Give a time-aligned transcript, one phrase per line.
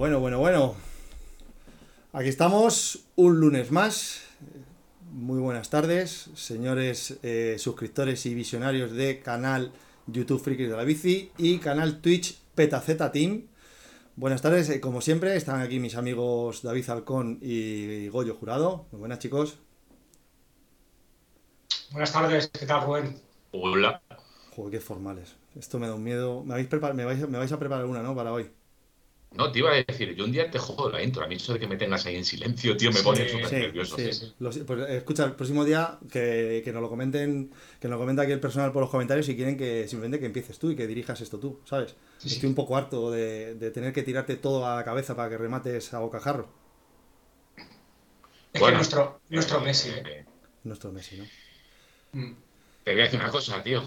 [0.00, 0.76] Bueno, bueno, bueno.
[2.14, 4.22] Aquí estamos un lunes más.
[5.12, 9.72] Muy buenas tardes, señores eh, suscriptores y visionarios de canal
[10.06, 13.48] YouTube Frikis de la Bici y canal Twitch PetaZ Team.
[14.16, 18.86] Buenas tardes, eh, como siempre, están aquí mis amigos David Alcón y Goyo Jurado.
[18.92, 19.58] Muy buenas, chicos.
[21.90, 23.20] Buenas tardes, ¿qué tal, Rubén?
[23.50, 24.00] Hola.
[24.56, 25.36] Joder, qué formales.
[25.54, 26.42] Esto me da un miedo.
[26.42, 28.16] Me, habéis prepar- me, vais, me vais a preparar una, ¿no?
[28.16, 28.50] Para hoy.
[29.32, 31.24] No, te iba a decir, yo un día te jodo la intro.
[31.24, 33.48] A mí eso de que me tengas ahí en silencio, tío, me Sí, pone súper
[33.48, 33.96] Sí, nervioso.
[33.96, 34.12] sí.
[34.12, 34.32] sí.
[34.40, 37.96] Lo si- pues, eh, escucha, el próximo día que, que nos lo comenten, que nos
[37.96, 40.70] lo comenta aquí el personal por los comentarios si quieren que simplemente que empieces tú
[40.70, 41.94] y que dirijas esto tú, ¿sabes?
[42.18, 42.34] Sí, sí.
[42.34, 45.38] Estoy un poco harto de, de tener que tirarte todo a la cabeza para que
[45.38, 46.48] remates a bocajarro.
[48.52, 50.24] Es Bueno, que nuestro, Eh, nuestro Messi, ¿eh?
[50.64, 51.30] Nuestro Messi, ¿no?
[52.12, 52.34] Mm.
[52.84, 53.82] Te voy a decir una cosa, tío.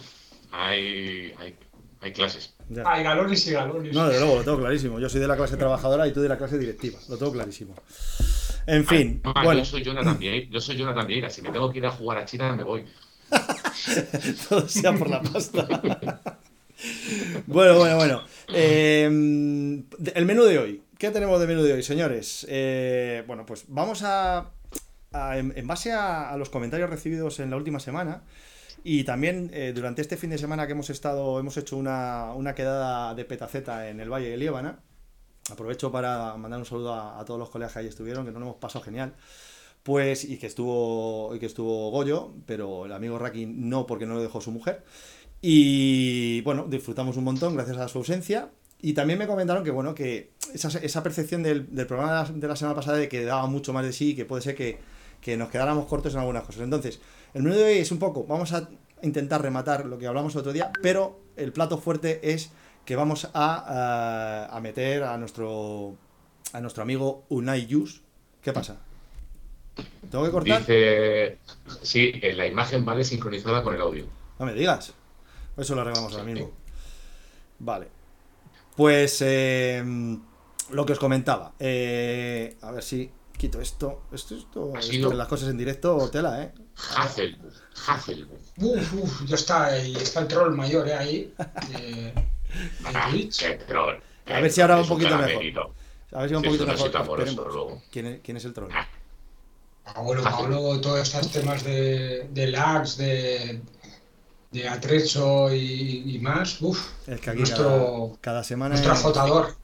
[0.52, 1.58] Hay, hay,
[2.04, 2.54] hay clases.
[2.70, 2.84] Ya.
[2.86, 3.94] Hay galones y galones.
[3.94, 5.00] No, desde luego, lo tengo clarísimo.
[5.00, 7.00] Yo soy de la clase trabajadora y tú de la clase directiva.
[7.10, 7.76] Lo tengo clarísimo.
[8.66, 10.48] En fin, Ah, bueno, Yo soy Jonathan Vieira.
[10.52, 11.30] Yo soy Jonathan Vieira.
[11.30, 12.86] Si me tengo que ir a jugar a China, me voy.
[14.50, 15.68] todo sea por la pasta.
[17.48, 18.24] bueno, bueno, bueno.
[18.54, 20.82] Eh, el menú de hoy.
[20.98, 22.46] ¿Qué tenemos de menú de hoy, señores?
[22.50, 24.52] Eh, bueno, pues vamos a.
[25.12, 28.24] a- en, en base a, a los comentarios recibidos en la última semana.
[28.84, 32.54] Y también eh, durante este fin de semana que hemos estado, hemos hecho una, una
[32.54, 34.80] quedada de petaceta en el Valle de Liébana.
[35.52, 38.42] Aprovecho para mandar un saludo a, a todos los colegas que ahí estuvieron, que nos
[38.42, 39.14] hemos pasado genial.
[39.84, 44.14] Pues, y que estuvo, y que estuvo Goyo, pero el amigo Raki no, porque no
[44.14, 44.84] lo dejó su mujer.
[45.42, 48.52] Y bueno, disfrutamos un montón gracias a su ausencia.
[48.82, 52.40] Y también me comentaron que, bueno, que esa, esa percepción del, del programa de la,
[52.40, 54.56] de la semana pasada de que daba mucho más de sí y que puede ser
[54.56, 54.80] que,
[55.20, 56.62] que nos quedáramos cortos en algunas cosas.
[56.64, 57.02] Entonces,
[57.34, 58.70] el menú de hoy es un poco, vamos a
[59.02, 62.52] intentar rematar lo que hablamos el otro día, pero el plato fuerte es
[62.86, 65.96] que vamos a, a- a meter a nuestro,
[66.54, 68.02] a nuestro amigo Unai Yus.
[68.42, 68.78] ¿Qué pasa?
[70.12, 70.60] ¿Tengo que cortar?
[70.60, 71.38] Dice.
[71.82, 74.06] Sí, eh, la imagen vale sincronizada con el audio.
[74.38, 74.94] No me digas.
[75.58, 76.52] Eso lo arreglamos ahora mismo.
[77.60, 77.88] Vale.
[78.76, 79.84] Pues eh,
[80.72, 81.54] lo que os comentaba.
[81.60, 84.04] Eh, a ver si quito esto.
[84.12, 86.52] Esto, esto, esto las cosas en directo, tela, ¿eh?
[86.76, 87.52] Hasselblad.
[87.88, 88.38] Hasselblad.
[88.58, 90.94] Uf, uf, ya está, está el troll mayor, ¿eh?
[90.96, 91.34] Ahí.
[91.70, 92.14] De, de
[92.94, 93.40] Ah, Twitch.
[93.40, 93.96] qué troll.
[94.28, 95.74] A ver si ahora un poquito mejor.
[96.14, 97.54] A ver si va un poquito mejor.
[97.54, 97.82] luego.
[97.92, 98.70] ¿Quién es, quién es el troll?
[98.74, 98.88] Ah.
[99.94, 100.40] Pablo, Fácil.
[100.46, 103.60] Pablo, todos estos temas de, de lags, de,
[104.52, 106.62] de atrecho y, y más.
[106.62, 108.76] Uf, Es que aquí nuestro, cada, cada semana.
[108.76, 109.56] nuestro es- azotador.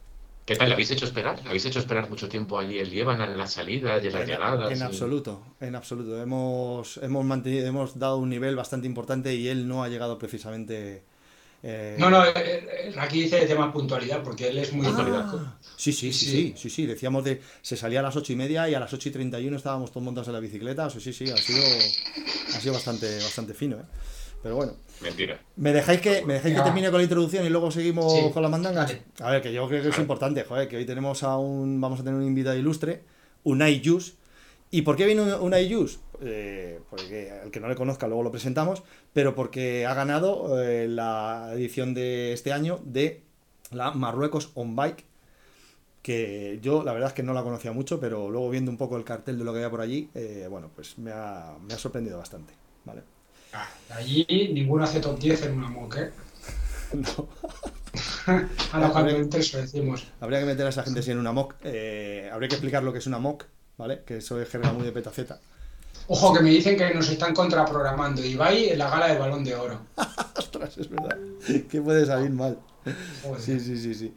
[0.50, 0.70] ¿Qué tal?
[0.70, 1.40] ¿Le habéis hecho esperar?
[1.44, 4.28] ¿Le habéis hecho esperar mucho tiempo allí el Líbano en las salidas y en las
[4.28, 4.72] llegadas?
[4.72, 6.20] En y- absoluto, en absoluto.
[6.20, 11.04] Hemos, hemos mantenido, hemos dado un nivel bastante importante y él no ha llegado precisamente.
[11.62, 14.88] eh, No, no, eh, eh, aquí dice de tema puntualidad, porque él es muy.
[14.90, 16.32] Ah, sí, sí, sí, Sí.
[16.32, 16.86] sí, sí, sí.
[16.88, 17.44] Decíamos de.
[17.62, 20.04] Se salía a las ocho y media y a las ocho y 31 estábamos todos
[20.04, 20.88] montados en la bicicleta.
[20.88, 21.64] O sea, sí, sí, ha sido,
[22.56, 23.86] ha sido bastante, bastante fino, ¿eh?
[24.42, 24.74] Pero bueno.
[25.02, 25.40] Mentira.
[25.56, 28.32] ¿Me dejáis que, me dejáis que termine con la introducción y luego seguimos Sí.
[28.34, 28.98] con las mandangas?
[29.22, 31.80] A ver, que yo creo que es importante, joder, que hoy tenemos a un.
[31.80, 33.02] Vamos a tener un invitado ilustre,
[33.44, 34.16] Unai Yus.
[34.72, 36.00] ¿Y por qué viene un- Unai Yus?
[36.22, 38.84] Eh, porque el que no le conozca luego lo presentamos,
[39.14, 43.22] pero porque ha ganado eh, la edición de este año de
[43.72, 45.06] la Marruecos On Bike,
[46.02, 48.98] que yo la verdad es que no la conocía mucho, pero luego viendo un poco
[48.98, 51.78] el cartel de lo que había por allí, eh, bueno, pues me ha, me ha
[51.78, 52.54] sorprendido bastante,
[52.86, 53.02] ¿vale?
[53.54, 56.12] Ah, Allí ninguno hace top 10 en una mock, ¿eh?
[56.94, 57.28] No.
[58.74, 60.08] A los campeonatos lo decimos.
[60.22, 61.56] Habría que meter a esa gente así en una mock.
[61.64, 63.46] eh, habría que explicar lo que es una mock,
[63.78, 64.04] ¿vale?
[64.06, 65.40] Que eso es jerga muy de petaceta.
[66.08, 69.56] Ojo, que me dicen que nos están contraprogramando Ibai en la gala del Balón de
[69.56, 69.82] Oro.
[70.38, 71.18] Ostras, es verdad.
[71.70, 72.60] Que puede salir mal.
[73.24, 73.42] Joder.
[73.42, 74.14] Sí, sí, sí, sí.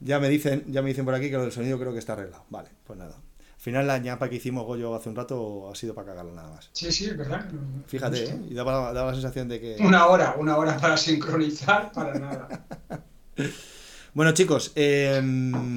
[0.00, 2.14] Ya me dicen, ya me dicen por aquí que lo del sonido creo que está
[2.14, 2.44] arreglado.
[2.50, 3.16] Vale, pues nada.
[3.60, 6.48] Al final la ñapa que hicimos Goyo hace un rato ha sido para cagarlo nada
[6.48, 6.70] más.
[6.72, 7.46] Sí, sí, es verdad.
[7.86, 8.40] Fíjate, ¿eh?
[8.48, 9.76] Y daba, daba la sensación de que...
[9.80, 12.64] Una hora, una hora para sincronizar, para nada.
[14.12, 15.22] Bueno, chicos, eh,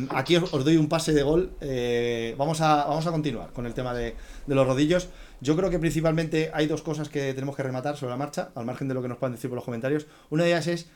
[0.10, 1.52] aquí os, os doy un pase de gol.
[1.62, 4.16] eh, vamos, a, vamos a continuar con el tema de,
[4.48, 5.10] de los rodillos.
[5.40, 8.66] Yo creo que principalmente hay dos cosas que tenemos que rematar sobre la marcha, al
[8.66, 10.08] margen de lo que nos puedan decir por los comentarios.
[10.32, 10.88] Una de ellas es,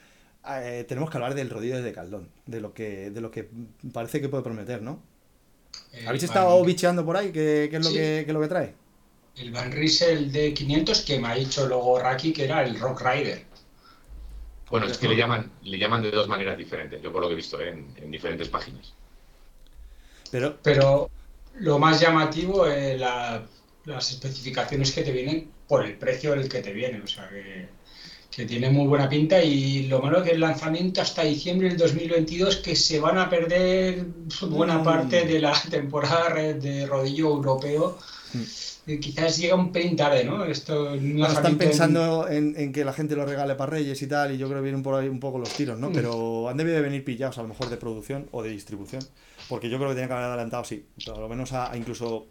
[0.49, 3.51] eh, tenemos que hablar del rodillo de Caldón, de lo que, de lo que
[3.93, 4.99] parece que puede prometer, ¿no?
[6.05, 7.31] ¿Habéis Van- estado bicheando por ahí?
[7.31, 7.95] ¿Qué, qué es lo Sí.
[7.95, 8.75] que, qué es lo que trae?
[9.35, 13.03] El Van Riesel de 500 que me ha dicho luego Raki que era el Rock
[13.03, 13.45] Rider.
[14.69, 17.33] Bueno, es que le llaman, le llaman de dos maneras diferentes, yo por lo que
[17.33, 17.69] he visto ¿eh?
[17.69, 18.93] en, en diferentes páginas.
[20.31, 21.09] Pero, Pero
[21.59, 23.45] lo más llamativo es la-
[23.85, 27.01] las especificaciones que te vienen por el precio en el que te vienen.
[27.03, 27.69] O sea, que,
[28.37, 32.57] que tiene muy buena pinta y lo malo que el lanzamiento hasta diciembre del 2022
[32.57, 34.05] que se van a perder
[34.51, 34.83] buena Mm.
[34.83, 37.97] parte de la temporada de rodillo europeo.
[38.85, 40.45] Eh, Quizás llega un pelín tarde, ¿no?
[40.45, 44.07] Esto Bueno, están en- pensando en, en que la gente lo regale para Reyes y
[44.07, 45.89] tal, y yo creo que vienen por ahí un poco los tiros, ¿no?
[45.89, 45.93] Mm.
[45.93, 49.01] Pero han debido de venir pillados, a lo mejor de producción o de distribución,
[49.49, 52.27] porque yo creo que tenían que haber adelantado, sí, por lo menos a, a incluso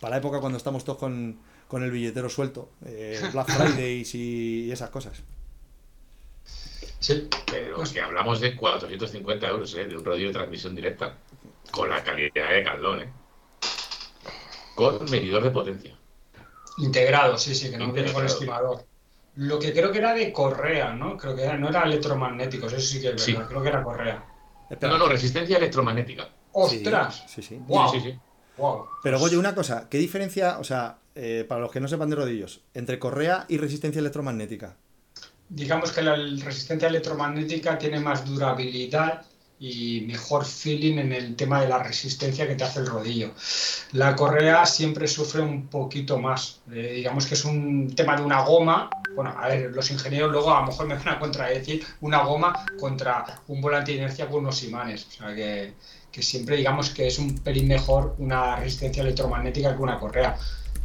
[0.00, 1.36] para la época cuando estamos todos con,
[1.68, 5.22] con el billetero suelto, eh, Black Fridays y, y esas cosas.
[7.02, 7.28] Sí.
[7.50, 9.84] Pero Pues- que hablamos de 450 euros, ¿eh?
[9.86, 11.18] De un rodillo de transmisión directa.
[11.70, 13.12] Con la calidad de Caldón, ¿eh?
[14.74, 15.96] Con medidor de potencia.
[16.78, 18.84] Integrado, sí, sí, que no viene con estimador.
[19.36, 21.16] Lo que creo que era de correa, ¿no?
[21.16, 23.48] Creo que era- no era electromagnéticos, eso sí que es verdad, Sí.
[23.48, 24.24] creo que era correa.
[24.80, 26.28] No, no, resistencia electromagnética.
[26.52, 27.24] ¡Ostras!
[27.28, 27.58] Sí, sí.
[27.66, 27.90] ¡Wow!
[27.90, 28.18] Sí, sí, sí.
[28.58, 28.86] ¡Wow!
[29.02, 32.16] Pero Goyo, una cosa, ¿qué diferencia, o sea, eh, para los que no sepan de
[32.16, 34.76] rodillos, entre correa y resistencia electromagnética?
[35.54, 39.22] Digamos que la resistencia electromagnética tiene más durabilidad
[39.58, 43.32] y mejor feeling en el tema de la resistencia que te hace el rodillo.
[43.92, 46.62] La correa siempre sufre un poquito más.
[46.72, 48.88] Eh, digamos que es un tema de una goma.
[49.14, 52.64] Bueno, a ver, los ingenieros luego a lo mejor me van a contradecir una goma
[52.80, 55.06] contra un volante de inercia con unos imanes.
[55.06, 55.74] O sea que,
[56.10, 60.34] que siempre digamos que es un pelín mejor una resistencia electromagnética que una correa.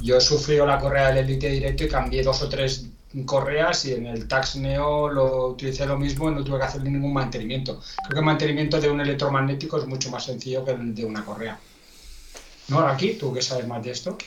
[0.01, 2.86] Yo he sufrido la correa del Elite directo y cambié dos o tres
[3.25, 6.81] correas y en el Tax Neo lo utilicé lo mismo y no tuve que hacer
[6.83, 7.81] ningún mantenimiento.
[8.03, 11.23] Creo que el mantenimiento de un electromagnético es mucho más sencillo que el de una
[11.23, 11.59] correa.
[12.69, 13.13] ¿No, aquí?
[13.13, 14.17] ¿Tú qué sabes más de esto?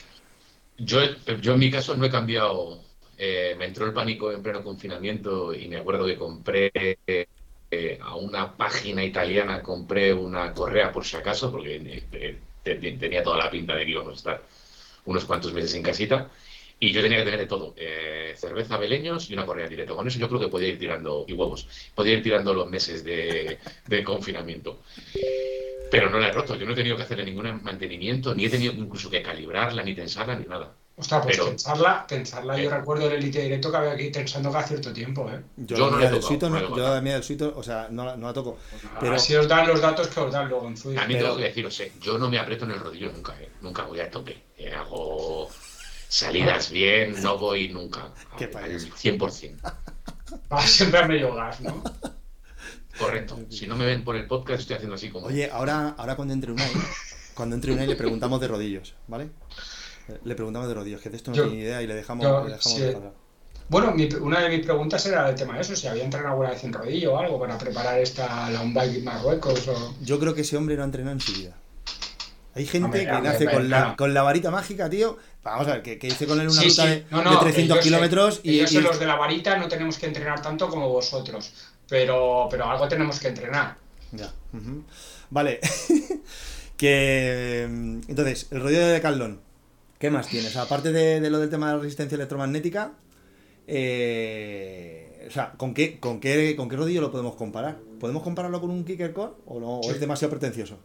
[0.79, 0.99] Yo,
[1.43, 2.81] yo en mi caso no he cambiado.
[3.19, 6.71] eh, me entró el pánico en pleno confinamiento y me acuerdo que compré
[7.06, 11.77] eh, a una página italiana, compré una correa por si acaso, porque
[12.12, 14.43] eh, te- te- tenía toda la pinta de que íbamos a estar
[15.05, 16.31] unos cuantos meses en casita.
[16.82, 19.93] Y yo tenía que tener de todo, eh, cerveza, beleños y una correa directa.
[19.94, 23.05] Con eso yo creo que podía ir tirando, y huevos, podía ir tirando los meses
[23.05, 24.81] de, de confinamiento.
[25.91, 28.50] Pero no la he roto, yo no he tenido que hacerle ningún mantenimiento, ni he
[28.50, 30.73] tenido incluso que calibrarla, ni tensarla, ni nada.
[30.97, 32.75] Ostras, pues Pero- tensarla, tensarla, yo Eh.
[32.79, 35.41] recuerdo el Elite directo que había aquí tensando cada cierto tiempo, ¿eh?
[35.56, 37.15] Yo, Yo la no le he tocado, suito, no no- le he yo la mía
[37.15, 38.59] del suito, o sea, no, la- no la toco.
[39.00, 40.99] Pero- Así os dan los datos que os dan luego en Zwift.
[40.99, 43.35] A mí Pero- tengo que deciros, eh, yo no me aprieto en el rodillo nunca,
[43.41, 44.37] eh, nunca voy a tope.
[44.59, 45.49] eh, hago
[46.10, 48.86] salidas bien, no voy nunca Qué al, payaso.
[48.86, 49.56] al 100%.
[50.52, 51.82] Va siempre a medio gas, ¿no?
[52.98, 53.38] Correcto.
[53.48, 55.26] Si no me ven por el podcast, estoy haciendo así como...
[55.28, 56.70] Oye, ahora, ahora cuando entre Unai,
[57.34, 59.30] cuando entre Unai le preguntamos de rodillos, ¿vale?
[60.24, 62.44] Le preguntamos de rodillos, que de esto no Yo- tiene idea y le dejamos, yo-
[62.44, 62.80] le dejamos sí.
[62.82, 63.12] de hablar.
[63.68, 66.50] Bueno, mi- una de mis preguntas era el tema de eso, si había entrenado alguna
[66.50, 69.94] vez en rodillo o algo para preparar esta la en Marruecos o...
[70.02, 71.56] Yo creo que ese hombre no ha entrenado en su vida.
[72.55, 73.97] Hay gente Hombre, que hombre, nace con la, no.
[73.97, 75.17] con la varita mágica, tío.
[75.44, 76.88] Vamos a ver, que, que hice con él una Sí, ruta sí.
[76.88, 79.14] de, No, de no, 300 que yo sé- kilómetros y, sé y- los de la
[79.17, 81.52] varita no tenemos que entrenar tanto como vosotros,
[81.88, 83.76] pero, pero algo tenemos que entrenar.
[84.12, 84.32] Ya.
[85.31, 85.61] Vale.
[86.76, 89.41] que mm, entonces, el rodillo de Caldón.
[89.99, 90.56] ¿Qué más tienes?
[90.56, 92.93] Aparte de, de lo del tema de la resistencia electromagnética,
[93.67, 97.76] eh, o sea, ¿con qué, con, qué, ¿con qué rodillo lo podemos comparar?
[98.00, 100.79] ¿Podemos compararlo con un kicker core o, no, o es demasiado pretencioso?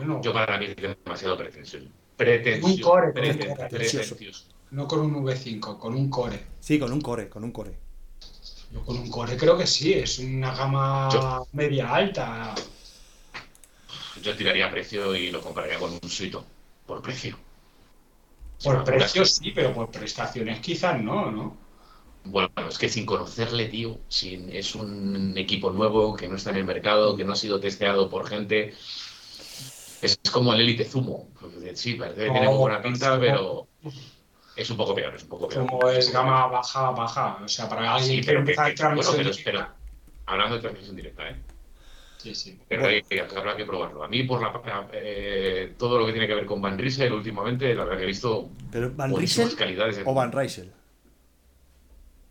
[0.00, 1.86] Bueno, Yo para mí es demasiado pretencioso.
[2.16, 2.74] Pretencioso.
[2.74, 4.16] Un core, pretencioso.
[4.70, 6.46] no con un V5, con un Core.
[6.58, 7.78] Sí, con un core, con un core.
[8.72, 12.54] Yo con un Core creo que sí, es una gama Yo- media alta.
[14.22, 16.44] Yo tiraría a precio y lo compraría con un suito.
[16.86, 17.36] Por precio.
[18.64, 21.56] Por precio sí, pero por prestaciones quizás no, ¿no?
[22.24, 26.56] Bueno, es que sin conocerle, tío, sin, es un equipo nuevo que no está en
[26.56, 28.74] el mercado, que no ha sido testeado por gente.
[30.02, 31.28] Es como el Elite Zumo.
[31.74, 33.68] Sí, parece que tiene muy buena pinta, pero
[34.56, 35.66] es un poco peor, es un poco peor.
[35.66, 37.38] Como es gama baja, baja.
[37.44, 39.50] O sea, para alguien Sí, que empieza a que- bueno, transmisión pero, directa.
[39.50, 39.66] pero
[40.26, 41.36] hablando de transmisión directa, ¿eh?
[42.18, 42.58] Sí, sí.
[42.68, 43.02] Pero Bueno.
[43.10, 44.04] hay habrá que probarlo.
[44.04, 47.74] A mí, por la, eh, todo lo que tiene que ver con Van Riesel últimamente,
[47.74, 50.70] la verdad que he visto Pero Van Riesel calidades en o Van Rysel.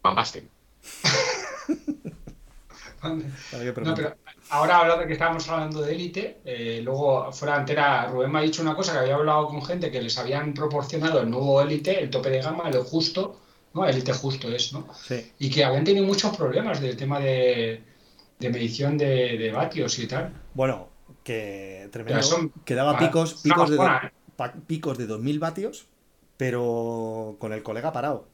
[0.03, 0.49] Van Basten.
[3.01, 3.17] No,
[3.73, 4.15] pero
[4.49, 8.41] ahora hablando que estábamos hablando de élite, eh, luego fuera de antera, Rubén me ha
[8.41, 11.99] dicho una cosa que había hablado con gente que les habían proporcionado el nuevo élite,
[12.01, 13.39] el tope de gama, el justo,
[13.73, 13.85] ¿no?
[13.85, 14.87] Élite justo es, ¿no?
[15.07, 15.31] Sí.
[15.39, 17.83] Y que habían tenido muchos problemas del tema de,
[18.39, 20.33] de medición de, de vatios y tal.
[20.53, 20.89] Bueno,
[21.23, 22.21] que tremendo.
[22.23, 24.51] Son- que daba vale, picos, picos, de, ¿eh?
[24.67, 25.87] picos de 2000 vatios,
[26.37, 28.27] pero con el colega parado.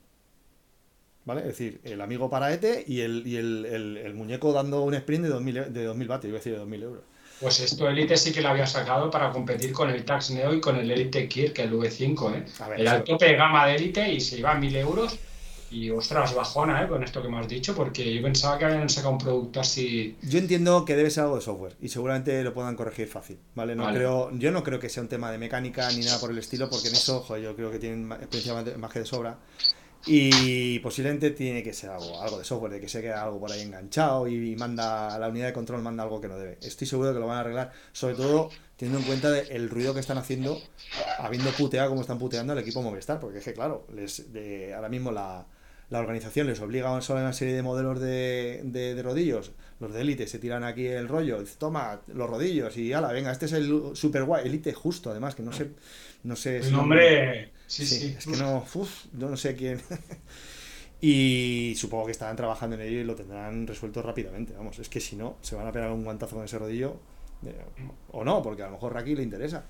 [1.26, 1.42] ¿Vale?
[1.42, 5.24] Es decir, el amigo paraete y el, y el, el- el muñeco dando un sprint
[5.24, 7.04] de 2000, e- de 2000 vatios, iba a decir de 2000 euros.
[7.42, 10.62] Pues esto élite sí que lo había sacado para competir con el Tax Neo y
[10.62, 12.46] con el Elite Kirk, el V5, ¿eh?
[12.70, 15.20] Ver, Era el tope de gama de élite y se iba a 1000 euros
[15.72, 16.88] Y ostras, bajona, ¿eh?
[16.88, 20.16] Con esto que me has dicho, porque yo pensaba que habían sacado un producto así.
[20.22, 23.76] Yo entiendo que debe ser algo de software y seguramente lo puedan corregir fácil, ¿vale?
[23.76, 26.38] No Creo, yo no creo que sea un tema de mecánica ni nada por el
[26.38, 29.40] estilo, porque en eso, joder, yo creo que tienen experiencia más que de sobra.
[30.08, 33.52] Y posiblemente tiene que ser algo, algo de software, de que se queda algo por
[33.52, 36.58] ahí enganchado y manda la unidad de control manda algo que no debe.
[36.62, 39.94] Estoy seguro de que lo van a arreglar, sobre todo teniendo en cuenta el ruido
[39.94, 40.62] que están haciendo,
[41.18, 44.90] habiendo puteado como están puteando al equipo Movistar, porque es que claro, les, de, ahora
[44.90, 45.46] mismo la,
[45.90, 49.54] la organización les obliga a solo una serie de modelos de, de, rodillos.
[49.80, 53.46] Los de Elite se tiran aquí el rollo, toma los rodillos y ala, venga, este
[53.46, 55.72] es el super guay, Elite justo, además, que no sé.
[56.24, 57.52] No sé el nombre.
[57.68, 58.66] Sí, sí, Es que no.
[58.74, 59.82] Uf, yo no sé quién.
[61.02, 64.54] y supongo que estarán trabajando en ello y lo tendrán resuelto rápidamente.
[64.54, 67.00] Vamos, es que si no, se van a pegar un guantazo con ese rodillo.
[68.12, 69.66] o no, porque a lo mejor Raki le interesa.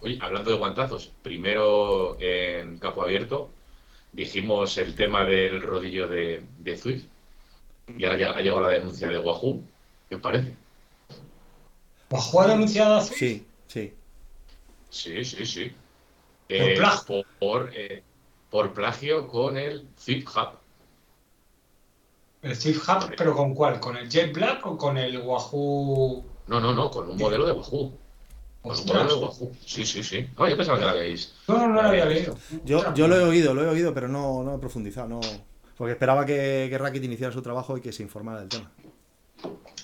[0.00, 3.50] Oye, hablando de guantazos, primero en capo abierto,
[4.12, 7.04] dijimos el tema del rodillo de, de Zwift
[7.96, 9.62] y ahora ya ha llegado la denuncia de Wahoo.
[10.08, 10.54] ¿Qué os parece?
[12.10, 13.18] ¿Wahoo ha denunciado a Zwift?
[13.18, 13.92] Sí, sí.
[14.90, 15.72] Sí, sí, sí.
[16.48, 17.24] ¿Por, eh, plagio?
[17.72, 18.02] Eh,
[18.50, 20.58] por, plagio con el Zwift Hub.
[22.42, 23.14] ¿El Zwift Hub?
[23.16, 23.80] ¿Pero con cuál?
[23.80, 26.24] ¿Con el Jet Black o con el Wahoo?
[26.46, 27.92] No, no, no, con un modelo de Wahoo.
[29.64, 30.28] Sí, sí, sí.
[30.36, 31.34] Ah, yo pensaba que la habíais.
[31.46, 32.36] No, no, no la había leído.
[32.64, 35.08] Yo, yo lo he oído, lo he oído, pero no, no he profundizado.
[35.08, 35.20] No...
[35.76, 38.70] Porque esperaba que, que Racket iniciara su trabajo y que se informara del tema.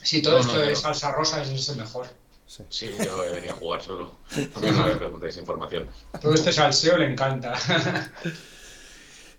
[0.03, 2.07] Sí, todo esto de salsa rosa es el mejor.
[2.53, 2.65] Sí.
[2.69, 4.13] sí, yo he venido a jugar solo.
[4.61, 5.89] No me preguntéis información.
[6.21, 7.55] Todo este salseo le encanta.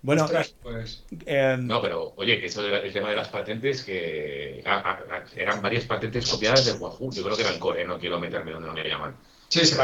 [0.03, 0.29] Bueno,
[0.62, 1.01] pues.
[1.25, 6.29] Em, no, pero oye, que esto el tema de las patentes, que eran varias patentes
[6.29, 7.10] copiadas de Wahoo.
[7.13, 9.15] Yo creo que era el core, no quiero meterme donde no me llaman.
[9.48, 9.77] Sí, sí,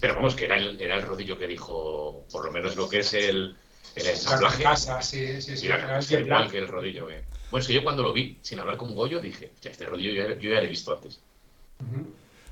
[0.00, 3.00] Pero vamos, que era el, era el rodillo que dijo, por lo menos lo que
[3.00, 3.56] es el,
[3.96, 4.62] el ensamblaje.
[4.62, 5.66] Casa, sí, sí, sí.
[5.66, 7.10] Era, igual que el rodillo.
[7.10, 7.24] Eh.
[7.50, 10.38] Bueno, es que yo cuando lo vi, sin hablar con Goyo, dije, este rodillo yo,
[10.38, 11.20] ya lo he visto antes.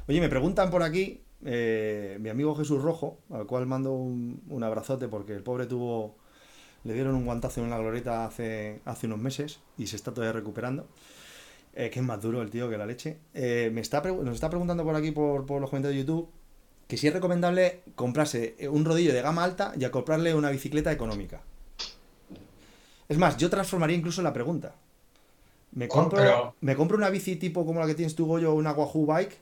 [0.08, 5.08] Oye, me preguntan por aquí, eh, mi amigo Jesús Rojo, al cual mando un, abrazote
[5.08, 6.16] porque el pobre tuvo,
[6.84, 10.32] le dieron un guantazo en la glorieta hace, hace unos meses y se está todavía
[10.32, 10.86] recuperando.
[11.74, 13.18] Eh, que es más duro el tío que la leche.
[13.32, 16.28] Eh, me está nos está preguntando por aquí, por, los comentarios de YouTube,
[16.86, 21.40] que si es recomendable comprarse un rodillo de gama alta y comprarle una bicicleta económica.
[23.08, 24.74] Es más, yo transformaría incluso la pregunta.
[25.74, 29.06] ¿Me compro, ¿Me compro una bici tipo como la que tienes tú, Goyo, una Wahoo
[29.06, 29.38] Bike?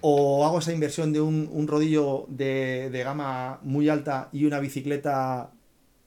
[0.00, 5.50] ¿O hago esa inversión de un, rodillo de, gama muy alta y una bicicleta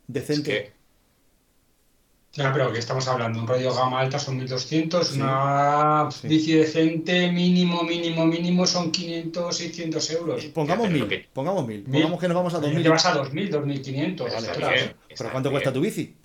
[0.08, 0.74] decente?
[2.34, 7.82] Ya, pero que estamos hablando, un rollo gama alta son 1200, una bici decente mínimo,
[7.84, 10.46] mínimo, mínimo son 500, 600 euros.
[10.46, 12.84] Pongamos 1000, pongamos 1000, pongamos que nos vamos a 2000.
[12.84, 14.32] Te vas a 2000, 2500.
[14.32, 16.16] Vale, pero ¿cuánto cuesta tu bici?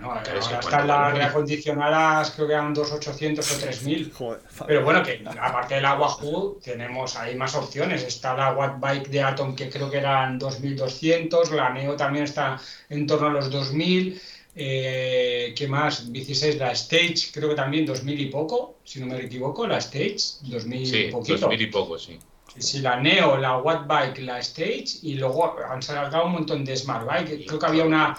[0.00, 4.38] Bueno, ahora están las reacondicionadas, creo que eran 2.800 o 3.000.
[4.66, 8.02] Pero bueno, que aparte del Wahoo tenemos ahí más opciones.
[8.02, 11.50] Está la Watt Bike de Atom, que creo que eran 2.200.
[11.50, 14.20] La Neo también está en torno a los 2.000.
[14.56, 16.12] Eh, ¿Qué más?
[16.12, 20.18] 16, la Stage, creo que también 2000 y poco, si no me equivoco, la Stage,
[20.42, 21.38] 2000 sí, y poquito.
[21.38, 22.18] 2000 y poco, sí.
[22.58, 26.76] Sí, la Neo, la Watt Bike, la Stage, y luego han sacado un montón de
[26.76, 27.46] Smart Bike.
[27.46, 28.16] Creo que había una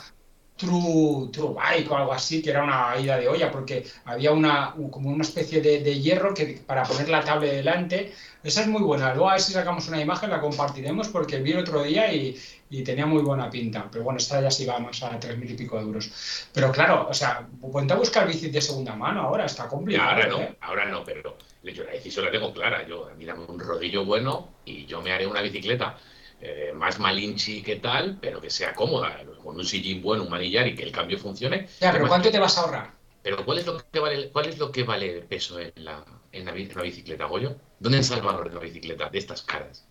[0.62, 4.76] True, True Bike o algo así, que era una ida de olla, porque había una,
[4.92, 8.14] como una especie de, de hierro que para poner la tablet delante.
[8.44, 9.14] Esa es muy buena.
[9.14, 12.40] Luego a ver si sacamos una imagen, la compartiremos, porque vi el otro día y,
[12.70, 13.88] y tenía muy buena pinta.
[13.92, 16.12] Pero bueno, esta ya sí va más a tres mil y pico de euros.
[16.54, 20.12] Pero claro, o sea, ponte a buscar bicis de segunda mano ahora, está complicado.
[20.12, 20.56] ahora no, ¿eh?
[20.62, 22.88] ahora no, pero yo la decisión la tengo clara.
[22.88, 25.98] Yo, mírame un rodillo bueno y yo me haré una bicicleta.
[26.44, 29.16] Eh, más malinchi que tal, pero que sea cómoda,
[29.52, 31.68] con un sillín bueno, un manillar y que el cambio funcione.
[31.82, 32.92] Ya, pero ¿cuánto te vas a ahorrar?
[33.22, 36.06] Pero ¿cuál es lo que vale, cuál es lo que vale el peso en la,
[36.32, 37.58] en la, bicicleta, Goyo?
[37.78, 39.86] ¿Dónde está el valor de la bicicleta de estas caras?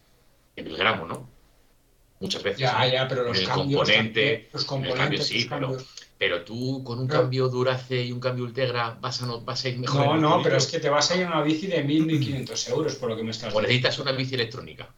[0.57, 1.29] En el gramo, ¿no?
[2.21, 2.61] muchas veces.
[2.61, 5.49] Ya, ya, pero los el cambios, componente, los componentes, sí,
[6.19, 9.69] pero, tú con un cambio Durace y un cambio Ultegra vas a, no, vas a
[9.69, 10.05] ir mejor.
[10.05, 12.71] No, no, pero es que te vas a ir a una bici de 1.000, 1.500
[12.71, 13.59] euros, por lo que me estás diciendo.
[13.59, 14.91] O necesitas una bici electrónica.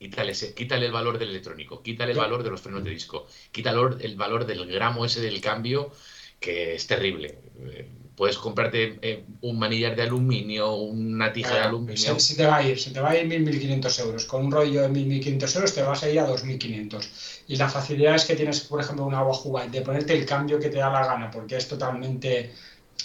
[0.00, 3.78] Quítale, quítale el valor del electrónico, quítale el valor de los frenos de disco, quítale
[4.00, 5.92] el valor del gramo ese del cambio,
[6.40, 7.38] que es terrible
[8.20, 12.20] puedes comprarte eh, un manillar de aluminio, una tija de aluminio.
[12.20, 14.26] Se, te va a ir, se te va a ir 1.500 euros.
[14.26, 17.08] Con un rollo de 1.500 euros te vas a ir a 2.500.
[17.48, 20.68] Y la facilidad es que tienes, por ejemplo, una Wahoo de ponerte el cambio que
[20.68, 22.52] te da la gana, porque es totalmente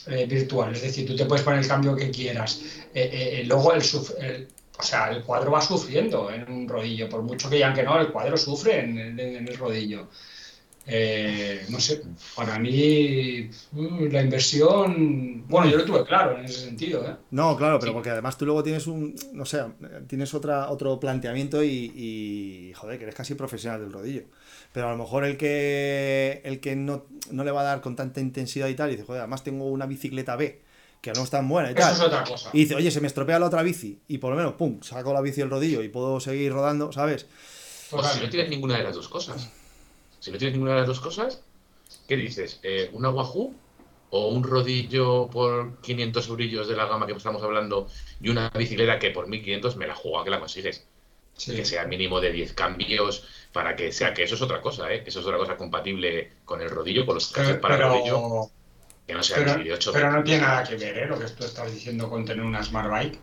[0.07, 0.75] eh, virtual.
[0.75, 2.59] Es decir, tú te puedes poner el cambio que quieras.
[2.93, 3.83] Eh, luego el,
[4.77, 7.99] o sea, el cuadro va sufriendo en un rodillo, por mucho que digan que no,
[7.99, 10.07] el cuadro sufre en, en el rodillo.
[10.87, 12.03] Eh, no sé,
[12.35, 17.03] para mí mm, la inversión, bueno, yo lo tuve claro en ese sentido.
[17.03, 17.15] ¿eh?
[17.31, 19.63] No, claro, pero porque además tú luego tienes un, no sé,
[20.07, 24.25] tienes otra, otro planteamiento y, y, joder, que eres casi profesional del rodillo.
[24.73, 27.95] Pero a lo mejor el que, el que no, no le va a dar con
[27.95, 30.61] tanta intensidad y tal, y dice, joder, además tengo una bicicleta B
[31.05, 31.93] que no es tan buena y Eso tal.
[31.93, 32.49] es otra cosa.
[32.51, 35.13] Y dice, oye, se me estropea la otra bici y por lo menos, pum, saco
[35.13, 37.27] la bici del rodillo y puedo seguir rodando, ¿sabes?
[37.91, 39.51] O si no tienes ninguna de las dos cosas.
[40.19, 41.41] Si no tienes ninguna de las dos cosas,
[42.07, 42.59] ¿qué dices?
[42.63, 43.53] Eh, ¿Un Wahoo
[44.09, 47.87] o un rodillo por 500 eurillos de la gama que estamos hablando
[48.19, 50.87] y una bicicleta que por 1500 me la juego a que la consigues?
[51.35, 51.55] Sí.
[51.55, 55.03] Que sea mínimo de 10 cambios para que sea, que eso es otra cosa, ¿eh?
[55.05, 58.49] Eso es otra cosa compatible con el rodillo, con los Pero, para el rodillo,
[59.07, 61.05] que no sea pero, de 8 pero no tiene nada que ver ¿eh?
[61.05, 63.19] lo que tú estás diciendo con tener una Smart Bike.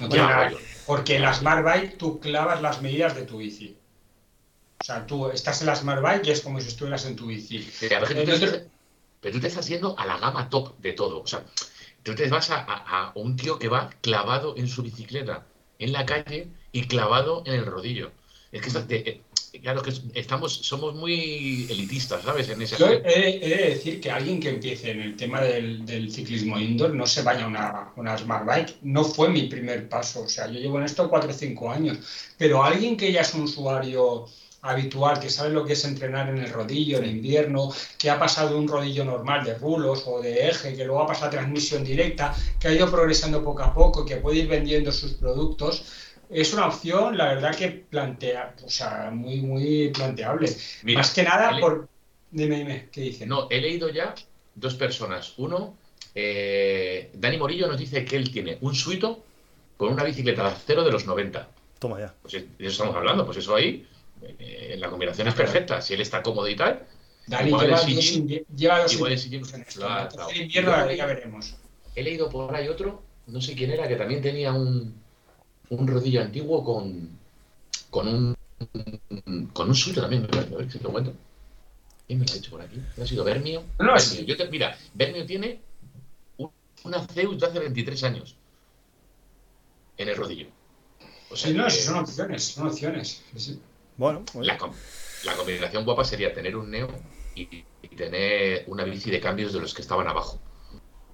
[0.00, 0.56] No tiene Ya, nada bueno.
[0.58, 0.72] que ver.
[0.86, 3.76] Porque en la Smart Bike tú clavas las medidas de tu bici.
[4.80, 7.26] O sea, tú estás en la Smart Bike y es como si estuvieras en tu
[7.26, 7.68] bici.
[7.80, 8.62] Pero, pero tú te estás-
[9.20, 11.22] pero tú te estás yendo a la gama top de todo.
[11.22, 11.42] O sea,
[12.02, 15.46] tú te vas a, a- a un tío que va clavado en su bicicleta
[15.78, 18.12] en la calle y clavado en el rodillo.
[18.52, 19.22] Es que estás- te- eh,
[19.62, 22.48] claro que es- estamos, somos muy elitistas, ¿sabes?
[22.48, 23.00] En ese Yo he,
[23.44, 27.06] he de decir que alguien que empiece en el tema del, del ciclismo indoor no
[27.06, 28.76] se vaya a una, una Smart Bike.
[28.82, 30.22] No fue mi primer paso.
[30.22, 31.98] O sea, yo llevo en esto 4 o 5 años.
[32.38, 34.26] Pero alguien que ya es un usuario
[34.62, 38.58] habitual, que sabe lo que es entrenar en el rodillo en invierno, que ha pasado
[38.58, 42.34] un rodillo normal de rulos o de eje, que luego ha pasado a transmisión directa,
[42.58, 45.84] que ha ido progresando poco a poco, que puede ir vendiendo sus productos,
[46.30, 50.48] es una opción, la verdad que plantea, o sea, muy, muy planteable.
[50.82, 51.88] Mira, Más que nada por...
[52.30, 53.28] Dime, dime, ¿qué dicen?
[53.28, 54.14] No, he leído ya
[54.54, 55.34] dos personas.
[55.38, 55.76] Uno,
[56.14, 59.22] eh, Dani Morillo nos dice que él tiene un suito
[59.76, 61.48] con una bicicleta de acero de los 90.
[61.78, 62.14] Toma ya.
[62.22, 63.86] Pues de eso estamos hablando, pues eso ahí,
[64.38, 65.80] eh, la combinación es perfecta.
[65.80, 66.82] Si él está cómodo y tal,
[67.26, 69.88] Dani igual lleva el sillín- invi- lleva dos igual el sillín en esto.
[70.34, 71.54] invierno ya veremos.
[71.94, 74.94] He leído por ahí otro, no sé quién era, que también tenía un,
[75.70, 77.08] un rodillo antiguo con,
[77.90, 78.34] con un
[79.52, 81.12] con un suito también, me parece, a ver si lo encuentro.
[82.06, 82.80] ¿Quién me lo ha hecho por aquí?
[82.96, 83.60] ¿No ha sido Bermio?
[83.78, 83.98] No, Bermio.
[84.00, 84.24] sí.
[84.24, 85.60] Yo te- mira, Bermio tiene
[86.38, 86.50] un-
[86.84, 88.36] una Zeus de hace 23 años
[89.98, 90.46] en el rodillo.
[91.30, 93.22] O sea, Sí, no, sí, son opciones, son opciones.
[93.36, 93.60] Sí.
[93.96, 94.72] Bueno, la, com-
[95.24, 96.88] la combinación guapa sería tener un Neo
[97.34, 100.38] y, y tener una bici de cambios de los que estaban abajo.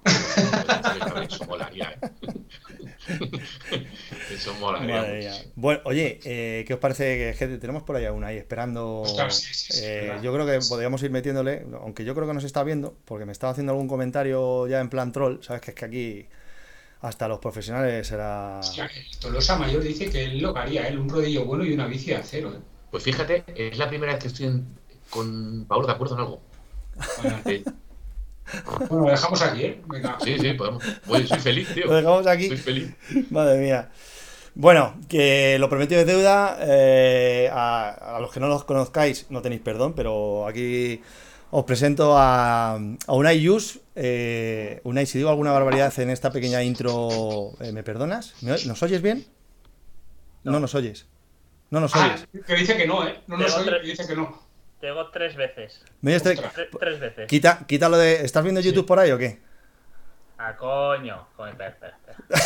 [1.27, 2.92] Eso molaría, ¿eh?
[4.31, 5.33] Eso mía.
[5.55, 9.01] Bueno, oye, eh, ¿qué os parece que, tenemos por ahí aún ahí esperando?
[9.01, 12.33] Ostras, sí, sí, sí, Eh, yo creo que podríamos ir metiéndole, aunque yo creo que
[12.33, 15.71] nos está viendo, porque me estaba haciendo algún comentario ya en plan troll, sabes que
[15.71, 16.25] es que aquí
[17.01, 18.59] hasta los profesionales será...
[18.59, 18.89] Hostia,
[19.19, 22.15] Tolosa Mayor dice que él lo haría, él, un rodillo bueno y una bici de
[22.15, 22.53] acero.
[22.53, 22.59] ¿eh?
[22.89, 24.65] Pues fíjate, es la primera vez que estoy en-
[25.09, 26.41] con Pablo de acuerdo en algo.
[27.21, 27.63] Bueno, Eh,
[28.89, 29.81] Bueno, lo dejamos aquí, ¿eh?
[29.87, 30.17] Venga.
[30.23, 30.83] sí, sí, podemos.
[31.05, 31.85] Voy, soy feliz, tío.
[31.87, 32.47] Lo dejamos aquí.
[32.49, 32.95] Soy feliz.
[33.31, 33.89] Madre mía.
[34.55, 36.57] Bueno, que lo prometido es deuda.
[36.61, 41.01] eh, a, a los que no los conozcáis, no tenéis perdón, pero aquí
[41.51, 43.79] os presento a, a Unai Yus.
[43.95, 48.35] Eh, Unai, si digo alguna barbaridad en esta pequeña intro, eh, ¿me perdonas?
[48.41, 49.25] ¿Me oy- ¿Nos oyes bien?
[50.43, 51.07] No, nos oyes.
[51.71, 52.27] No nos Ah, oyes.
[52.45, 53.21] que dice que no, ¿eh?
[53.27, 53.81] No nos Tengo oye, tres.
[53.81, 54.42] que dice que no.
[54.83, 55.81] Digo tres veces.
[56.01, 56.27] ¿Me oyes?
[56.27, 56.53] Ostras.
[56.53, 57.27] Tre- tres veces.
[57.29, 58.15] Quita, quítalo de.
[58.25, 59.39] ¿Estás viendo YouTube por ahí o qué?
[60.37, 61.25] Ah, coño.
[61.37, 62.43] Coño, espera, espera, espera.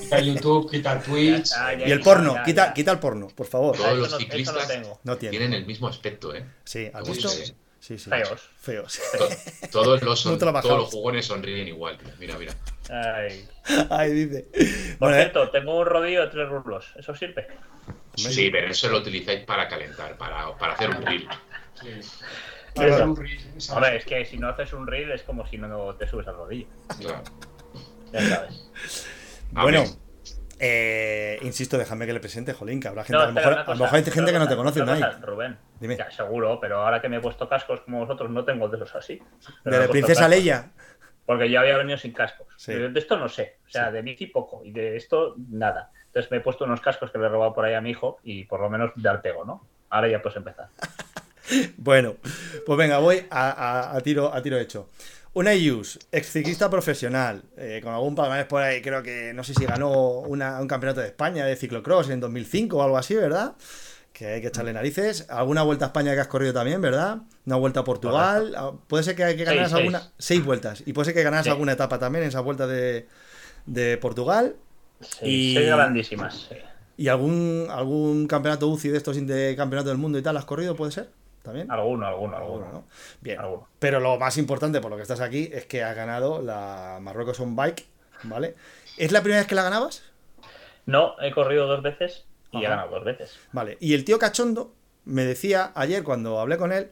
[0.00, 1.50] Quita YouTube, quita Twitch.
[1.50, 2.72] Ya, Y el ya, porno, ya, quita, ya.
[2.74, 3.76] quita el porno, por favor.
[3.76, 4.98] Todos los no- no ciclistas tengo.
[5.04, 5.36] No tiene.
[5.36, 6.44] tienen el mismo aspecto, ¿eh?
[6.64, 7.28] Sí, ¿has visto?
[7.28, 8.08] Sí, sí.
[8.08, 8.48] Feos.
[8.62, 8.98] Feos.
[9.18, 9.28] To-
[9.70, 12.08] Todos los, son- todos los jugones sonríen igual, tío.
[12.18, 12.54] Mira, mira.
[12.88, 13.46] Ay.
[13.90, 14.46] Ahí dice.
[14.98, 16.86] Por Bueno, eh, cierto, tengo un rodillo de tres rulos.
[16.96, 17.46] ¿Eso sirve?
[18.14, 21.28] Sí, pero eso lo utilizáis para calentar, para, para hacer un reel.
[21.80, 21.88] Sí.
[22.76, 25.94] Un reel, esa- Hombre, es que si no haces un reel es como si no
[25.94, 26.66] te subes al rodillo.
[26.98, 27.22] Claro.
[28.12, 29.08] Ya sabes.
[29.52, 29.84] Bueno,
[30.58, 33.60] eh, insisto, déjame que le presente, Jolín, que habrá gente, No, a lo mejor, una
[33.60, 35.56] a lo cosa, mejor hay gente que no te conoce, cosa, Rubén.
[35.78, 35.96] Dime.
[35.96, 38.94] Ya, seguro, pero ahora que me he puesto cascos como vosotros, no tengo de esos
[38.94, 39.20] así.
[39.64, 40.70] De la princesa cascos, Leia.
[41.26, 42.46] Porque yo había venido sin cascos.
[42.56, 42.72] Sí.
[42.74, 43.58] De de esto no sé.
[43.66, 43.92] O sea, Sí.
[43.94, 44.62] de bici poco.
[44.64, 45.90] Y de esto nada.
[46.06, 48.18] Entonces me he puesto unos cascos que le he robado por ahí a mi hijo
[48.22, 49.66] y por lo menos dar pego, ¿no?
[49.90, 50.68] Ahora ya puedes empezar.
[51.76, 52.16] Bueno,
[52.66, 54.88] pues venga, voy a, a- a tiro, a tiro hecho.
[55.34, 59.52] Unai Yus, ex ciclista profesional, eh, con algún palmarés por ahí, creo que no sé
[59.54, 63.54] si ganó una- un campeonato de España de ciclocross en 2005 o algo así, ¿verdad?
[64.12, 65.26] Que hay que echarle narices.
[65.28, 67.18] Alguna vuelta a España que has corrido también, ¿verdad?
[67.46, 68.54] Una vuelta a Portugal.
[68.56, 69.72] Ah, Puede ser que, que seis.
[69.72, 70.08] alguna.
[70.18, 70.84] Seis vueltas.
[70.86, 71.50] Y puede ser que ganaras Sí.
[71.50, 73.08] alguna etapa también en esa vuelta de,
[73.66, 74.54] de Portugal.
[75.00, 76.46] Sí, Y- seis grandísimas.
[76.48, 76.54] sí.
[76.96, 80.76] ¿Y algún, algún campeonato UCI de estos de campeonato del mundo y tal has corrido,
[80.76, 81.08] puede ser?
[81.44, 81.70] ¿También?
[81.70, 82.66] Alguno, alguno, alguno.
[82.72, 82.84] ¿no?
[83.20, 83.38] Bien.
[83.38, 83.68] Alguno.
[83.78, 87.38] Pero lo más importante por lo que estás aquí es que has ganado la Marruecos
[87.38, 87.84] on Bike,
[88.22, 88.54] ¿vale?
[88.96, 90.02] ¿Es la primera vez que la ganabas?
[90.86, 92.76] No, he corrido dos veces y he Ajá.
[92.76, 93.38] ganado dos veces.
[93.52, 93.76] Vale.
[93.78, 94.72] Y el tío cachondo
[95.04, 96.88] me decía ayer cuando hablé con él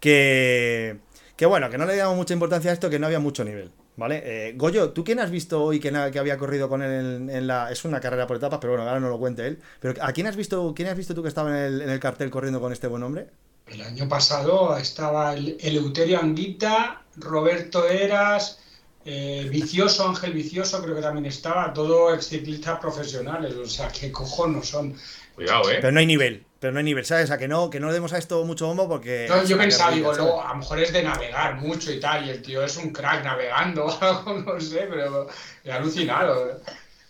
[0.00, 0.98] que,
[1.36, 3.70] que bueno, que no le damos mucha importancia a esto, que no había mucho nivel.
[3.96, 4.22] ¿Vale?
[4.24, 7.46] Eh, Goyo, ¿tú quién has visto hoy que, que había corrido con él en, en
[7.46, 7.70] la.
[7.70, 9.60] Es una carrera por etapas, pero bueno, ahora no lo cuente él.
[9.78, 12.00] Pero ¿a quién has visto, quién has visto tú que estaba en el, en el
[12.00, 13.28] cartel corriendo con este buen hombre?
[13.66, 18.58] El año pasado estaba el Eleuterio Anguita, Roberto Eras,
[19.06, 24.68] eh, Vicioso, Ángel Vicioso, creo que también estaba, todo exciclistas profesionales, o sea, qué cojones
[24.68, 24.94] son.
[25.34, 25.78] Cuidado, ¿eh?
[25.80, 27.24] Pero no hay nivel, pero no hay nivel, ¿sabes?
[27.24, 29.26] O sea, que no, que no le demos a esto mucho bombo porque.
[29.28, 32.30] No, yo pensaba, digo, luego, a lo mejor es de navegar mucho y tal, y
[32.30, 35.26] el tío es un crack navegando, algo, no sé, pero
[35.64, 36.60] he alucinado.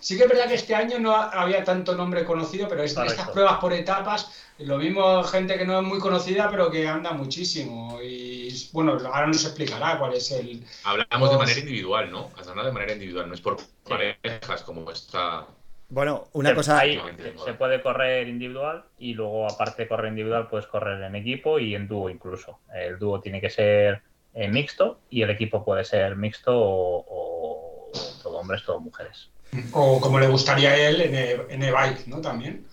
[0.04, 2.92] Sí que es verdad que este año no ha- había tanto nombre conocido, pero es-
[2.92, 3.14] Correcto.
[3.14, 7.12] estas pruebas por etapas, lo mismo gente que no es muy conocida, pero que anda
[7.12, 7.98] muchísimo.
[8.02, 12.28] Y bueno, ahora nos explicará cuál es el, Hablamos de manera individual, ¿no?
[12.36, 13.56] Ganado de manera individual, no es por
[13.88, 15.46] parejas como está.
[15.88, 16.78] Bueno, una Se- cosa.
[16.80, 17.00] ahí
[17.42, 21.74] se puede correr individual y luego, aparte de correr individual, puedes correr en equipo y
[21.74, 22.58] en dúo incluso.
[22.74, 24.02] El dúo tiene que ser
[24.34, 29.30] eh, mixto y el equipo puede ser mixto o, o todo hombres, todo mujeres.
[29.72, 32.20] O como le gustaría a él en e- en e-bike, ¿no?
[32.20, 32.66] También.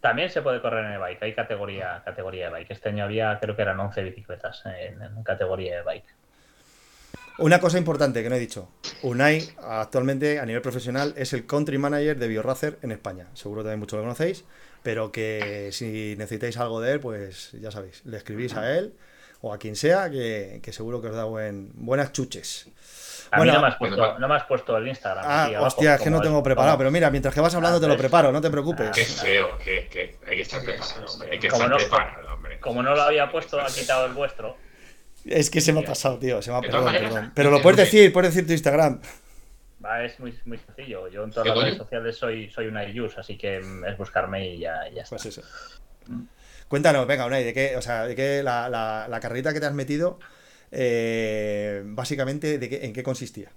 [0.00, 2.70] También se puede correr en e-bike, hay categoría, categoría de bike.
[2.72, 6.04] Este año había, creo que eran 11 bicicletas en, en categoría de bike.
[7.38, 8.68] Una cosa importante que no he dicho.
[9.02, 13.26] Unai, actualmente a nivel profesional, es el country manager de BioRacer en España.
[13.34, 14.44] Seguro también muchos lo conocéis,
[14.82, 18.94] pero que si necesitáis algo de él, pues ya sabéis, le escribís a él
[19.40, 22.68] o a quien sea, que, que seguro que os da buen, buenas chuches.
[23.34, 25.24] A Bueno, mí no me, has puesto, bueno, no me has puesto el Instagram.
[25.26, 27.40] Ah, aquí abajo, hostia, es que no tengo el- preparado, como- pero mira, mientras que
[27.40, 29.20] vas hablando te lo Ah, preparo, no te Qué preocupes.
[29.20, 31.30] feo, que, que hay que estar preparado, hombre.
[31.32, 32.60] Hay que Como estar no- preparado, hombre.
[32.60, 34.56] Como no lo había puesto, ha quitado el vuestro.
[35.24, 37.32] Es que se me ha pasado, tío, se me ha perdón, maneras, perdón.
[37.34, 39.00] Pero lo puedes decir, puedes decir tu Instagram.
[39.84, 41.08] Va, es muy, muy sencillo.
[41.08, 43.98] Yo en todas ¿Qué las redes sociales soy, soy una use, así que mm, es
[43.98, 45.16] buscarme y ya, ya está.
[45.16, 45.42] Pues eso.
[46.68, 49.66] Cuéntanos, venga, Unai, de qué, o sea, de qué la, la, la carrerita que te
[49.66, 50.18] has metido,
[50.74, 53.50] eh, básicamente, de qué, en qué consistía.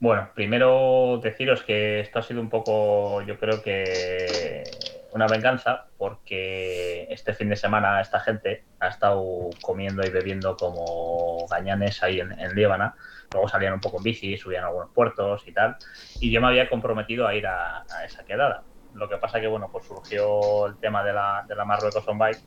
[0.00, 4.64] Bueno, primero deciros que esto ha sido un poco, yo creo que
[5.12, 11.46] una venganza, porque este fin de semana esta gente ha estado comiendo y bebiendo como
[11.48, 12.96] gañanes ahí en, en Líbana.
[13.32, 15.76] Luego salían un poco en bici, subían a algunos puertos y tal.
[16.20, 18.64] Y yo me había comprometido a ir a, a esa quedada.
[18.94, 22.18] Lo que pasa que, bueno, pues surgió el tema de la, de la Marruecos on
[22.18, 22.42] Bike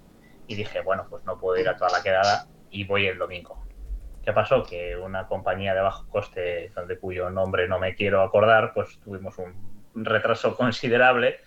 [0.47, 3.67] y dije, bueno, pues no puedo ir a toda la quedada y voy el domingo.
[4.23, 4.63] ¿Qué pasó?
[4.63, 9.38] Que una compañía de bajo coste, de cuyo nombre no me quiero acordar, pues tuvimos
[9.38, 9.53] un
[9.95, 11.39] retraso considerable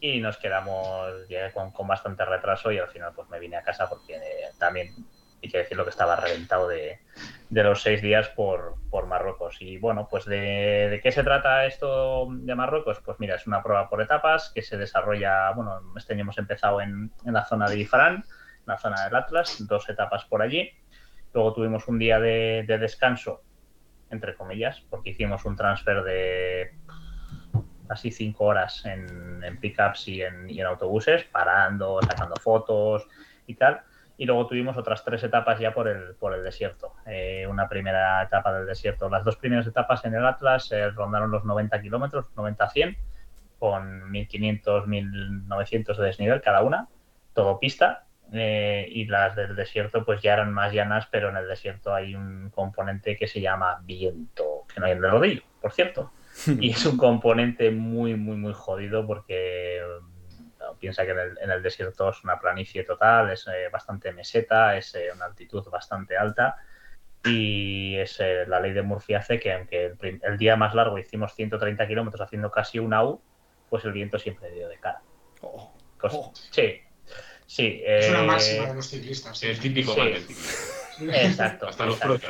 [0.00, 1.12] y nos quedamos
[1.52, 4.88] con, con bastante retraso y al final pues me vine a casa porque eh, también
[5.42, 7.00] hay que decirlo que estaba reventado de,
[7.50, 9.56] de los seis días por, por Marruecos.
[9.60, 13.00] Y bueno, pues de, de, qué se trata esto de Marruecos?
[13.04, 16.80] Pues mira, es una prueba por etapas que se desarrolla, bueno, este año hemos empezado
[16.80, 18.24] en, en la zona de Ifarán, en
[18.66, 20.70] la zona del Atlas, dos etapas por allí.
[21.32, 23.42] Luego tuvimos un día de, de descanso,
[24.10, 26.74] entre comillas, porque hicimos un transfer de
[27.88, 33.06] casi cinco horas en, pickups y en, y en autobuses, parando, sacando fotos
[33.46, 33.82] y tal
[34.22, 36.94] y luego tuvimos otras tres etapas ya por el, por el desierto.
[37.06, 39.08] Eh, una primera etapa del desierto.
[39.08, 42.96] Las dos primeras etapas en el Atlas eh, rondaron los 90 kilómetros, 90-100,
[43.58, 46.88] con 1500, 1900 de desnivel cada una,
[47.32, 48.06] todo pista.
[48.34, 52.14] Eh, y las del desierto pues ya eran más llanas, pero en el desierto hay
[52.14, 56.12] un componente que se llama viento, que no hay en el rodillo, por cierto.
[56.46, 59.82] y es un componente muy, muy, muy jodido porque
[60.78, 64.76] piensa que en el, en el, desierto es una planicie total, es eh, bastante meseta,
[64.76, 66.56] es eh, una altitud bastante alta
[67.24, 70.98] y es eh, la ley de Murphy hace que aunque el, el día más largo
[70.98, 73.20] hicimos 130 kilómetros haciendo casi una U,
[73.68, 75.00] pues el viento siempre dio de cara.
[75.40, 76.32] Oh, oh.
[76.34, 76.80] Sí,
[77.56, 77.82] sí.
[77.84, 79.38] es una máxima de los ciclistas.
[79.38, 80.00] Sí, el típico sí.
[80.00, 81.12] mal del ciclismo.
[81.12, 81.68] Exacto.
[81.68, 82.28] Hasta los exacto.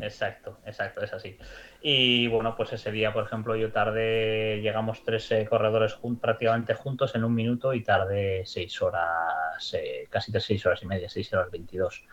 [0.00, 1.38] Exacto, exacto, es así.
[1.80, 6.74] Y bueno, pues ese día, por ejemplo, yo tardé, llegamos tres eh, corredores jun prácticamente
[6.74, 11.32] juntos en un minuto y tardé seis horas, eh, casi seis horas y media, seis
[11.32, 12.04] horas veintidós.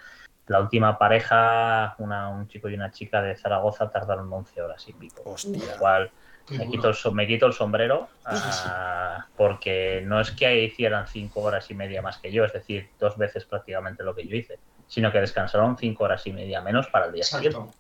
[0.48, 4.94] La última pareja, una, un chico y una chica de Zaragoza, tardaron 11 horas y
[4.94, 5.24] pico.
[5.26, 5.74] Hostia.
[5.74, 6.12] Lo cual
[6.50, 11.70] me quito, el, me quito el sombrero uh, porque no es que hicieran cinco horas
[11.72, 15.12] y media más que yo, es decir, dos veces prácticamente lo que yo hice sino
[15.12, 17.50] que descansaron cinco horas y media menos para el día Exacto.
[17.50, 17.78] siguiente.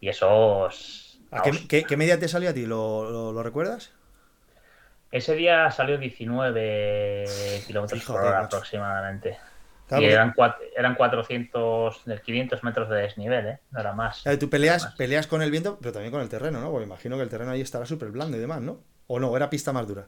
[0.00, 1.18] Y eso es...
[1.30, 2.66] ¿A qué, qué, qué, media te salió a ti?
[2.66, 3.92] ¿Lo, lo, lo recuerdas?
[5.10, 9.38] Ese día salió 19 kilómetros por hora aproximadamente.
[9.90, 10.34] Y eran,
[10.76, 13.58] eran 400, 500 metros de desnivel, ¿eh?
[13.70, 14.24] No era más.
[14.40, 16.70] tú peleas, peleas con el viento, pero también con el terreno, ¿no?
[16.70, 18.80] Porque imagino que el terreno ahí estará súper blando y demás, ¿no?
[19.06, 19.36] ¿O no?
[19.36, 20.06] ¿Era pista más dura?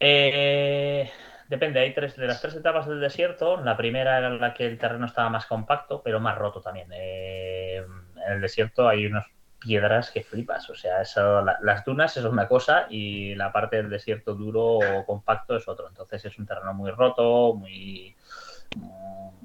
[0.00, 1.10] Eh,
[1.48, 3.60] depende, hay tres de las tres etapas del desierto.
[3.62, 6.88] La primera era la que el terreno estaba más compacto, pero más roto también.
[6.92, 7.84] Eh,
[8.26, 9.26] en el desierto hay unas
[9.58, 10.70] piedras que flipas.
[10.70, 15.04] O sea, eso, las dunas es una cosa y la parte del desierto duro o
[15.04, 15.88] compacto es otro.
[15.88, 18.16] Entonces es un terreno muy roto, muy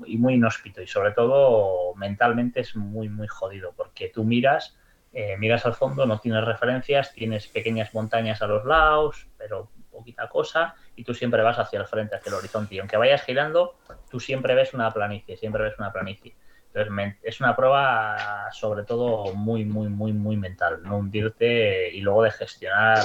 [0.06, 4.78] y muy inhóspito y sobre todo mentalmente es muy muy jodido porque tú miras
[5.14, 10.28] eh, miras al fondo no tienes referencias tienes pequeñas montañas a los lados pero poquita
[10.28, 13.78] cosa y tú siempre vas hacia el frente hacia el horizonte y aunque vayas girando
[14.10, 16.36] tú siempre ves una planicie siempre ves una planicie.
[16.74, 22.24] Entonces es una prueba sobre todo muy muy muy muy mental no hundirte y luego
[22.24, 23.02] de gestionar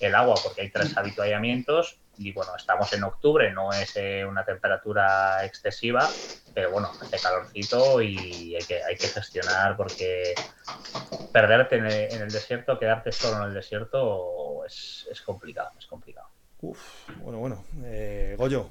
[0.00, 4.44] el agua porque hay tres habituallamientos y bueno, estamos en octubre, no es eh, una
[4.44, 6.06] temperatura excesiva,
[6.52, 10.34] pero bueno, hace calorcito y hay que, hay que gestionar porque
[11.32, 16.28] perderte en el, desierto, quedarte solo en el desierto es, complicado, es complicado.
[16.60, 16.78] Uf,
[17.22, 17.64] bueno, bueno.
[17.84, 18.68] Eh, Goyo.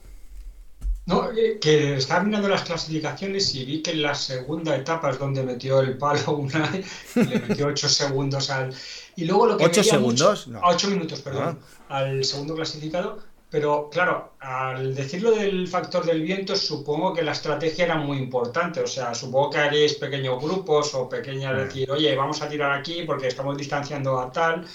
[1.07, 5.17] No, eh, que estaba mirando las clasificaciones y vi que en la segunda etapa es
[5.17, 6.71] donde metió el palo una
[7.15, 8.71] y le metió 8 segundos al.
[9.15, 9.65] Y luego lo que.
[9.65, 10.47] ¿8 segundos?
[10.47, 10.61] no.
[10.63, 11.59] 8 minutos, perdón.
[11.89, 11.97] Ah.
[11.97, 13.28] Al segundo clasificado.
[13.49, 18.79] Pero claro, al decirlo del factor del viento, supongo que la estrategia era muy importante.
[18.81, 21.57] O sea, supongo que haréis pequeños grupos o pequeñas, mm.
[21.57, 24.65] decir, oye, vamos a tirar aquí porque estamos distanciando a tal.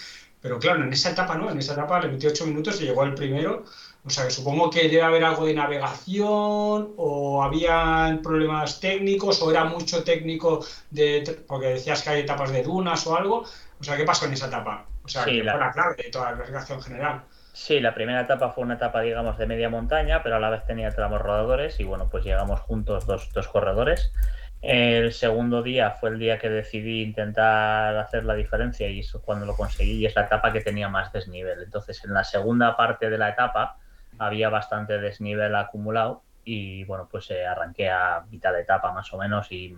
[0.40, 3.04] Pero claro, en esa etapa no, en esa etapa le metió ocho minutos y llegó
[3.04, 3.64] el primero.
[4.04, 9.50] O sea, que supongo que debe haber algo de navegación o había problemas técnicos o
[9.50, 13.44] era mucho técnico de, porque decías que hay etapas de dunas o algo.
[13.80, 14.86] O sea, ¿qué pasó en esa etapa?
[15.04, 17.24] O sea, que fue la clave de toda la clasificación general.
[17.54, 20.64] Sí, la primera etapa fue una etapa, digamos, de media montaña, pero a la vez
[20.64, 24.12] tenía tramos rodadores y bueno, pues llegamos juntos dos, dos corredores.
[24.60, 29.46] El segundo día fue el día que decidí intentar hacer la diferencia y eso cuando
[29.46, 31.62] lo conseguí y es la etapa que tenía más desnivel.
[31.62, 33.78] Entonces, en la segunda parte de la etapa
[34.18, 39.18] había bastante desnivel acumulado y bueno, pues eh, arranqué a mitad de etapa más o
[39.18, 39.76] menos y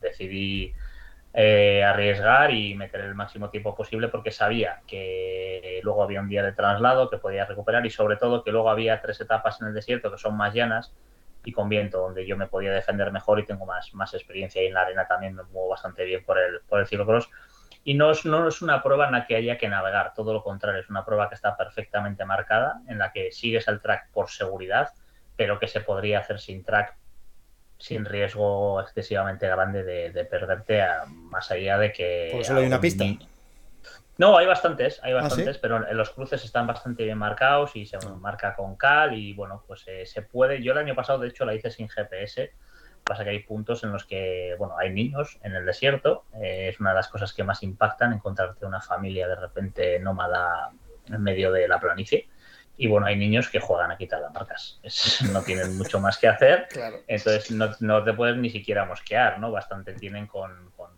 [0.00, 0.72] decidí
[1.40, 6.42] eh, arriesgar y meter el máximo tiempo posible porque sabía que luego había un día
[6.42, 9.74] de traslado que podía recuperar y sobre todo que luego había tres etapas en el
[9.74, 10.92] desierto que son más llanas
[11.44, 14.66] y con viento donde yo me podía defender mejor y tengo más, más experiencia y
[14.66, 17.30] en la arena también me muevo bastante bien por el, por el ciclocross
[17.84, 20.42] y no es, no es una prueba en la que haya que navegar, todo lo
[20.42, 24.28] contrario, es una prueba que está perfectamente marcada, en la que sigues el track por
[24.28, 24.88] seguridad,
[25.36, 26.96] pero que se podría hacer sin track
[27.78, 32.30] sin riesgo excesivamente grande de, perderte más allá de que...
[32.32, 33.04] ¿Por solo hay una pista?
[34.18, 37.96] No, hay bastantes, hay ¿Ah, bastantes, pero los cruces están bastante bien marcados y se
[37.96, 38.16] ah.
[38.18, 40.60] marca con cal y bueno, pues eh, se puede.
[40.60, 42.50] Yo el año pasado, de hecho, la hice sin GPS.
[43.04, 46.24] Pasa que hay puntos en los que, bueno, hay niños en el desierto.
[46.42, 50.72] Eh, es una de las cosas que más impactan, encontrarte una familia de repente nómada
[51.06, 52.28] en medio de la planicie.
[52.80, 54.80] Y bueno, hay niños que juegan a quitar las marcas.
[55.32, 56.68] no tienen mucho más que hacer.
[57.08, 59.50] Entonces no, no, te puedes ni siquiera mosquear, ¿no?
[59.50, 60.90] Bastante tienen con, con,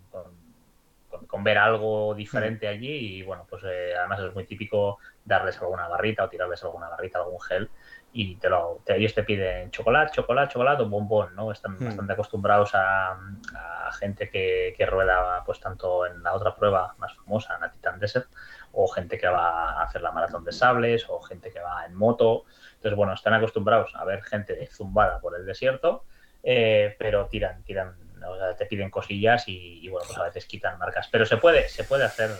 [1.30, 2.70] con, ver algo diferente mm.
[2.70, 3.18] allí.
[3.18, 7.18] Y bueno, pues eh, además es muy típico darles alguna barrita o tirarles alguna barrita,
[7.18, 7.70] algún gel.
[8.12, 11.52] Y te lo, ellos te piden chocolate, chocolate, chocolate o bombón, ¿no?
[11.52, 11.84] Están mm.
[11.84, 17.14] bastante acostumbrados a, a gente que, que, rueda, pues tanto en la otra prueba más
[17.14, 18.28] famosa, en la Titan Desert,
[18.72, 21.94] o gente que va a hacer la maratón de sables, o gente que va en
[21.94, 22.44] moto.
[22.74, 26.04] Entonces, bueno, están acostumbrados a ver gente zumbada por el desierto,
[26.42, 27.94] eh, pero tiran, tiran,
[28.26, 31.08] o sea, te piden cosillas y, bueno, pues a veces quitan marcas.
[31.10, 32.30] Pero se puede, se puede hacer.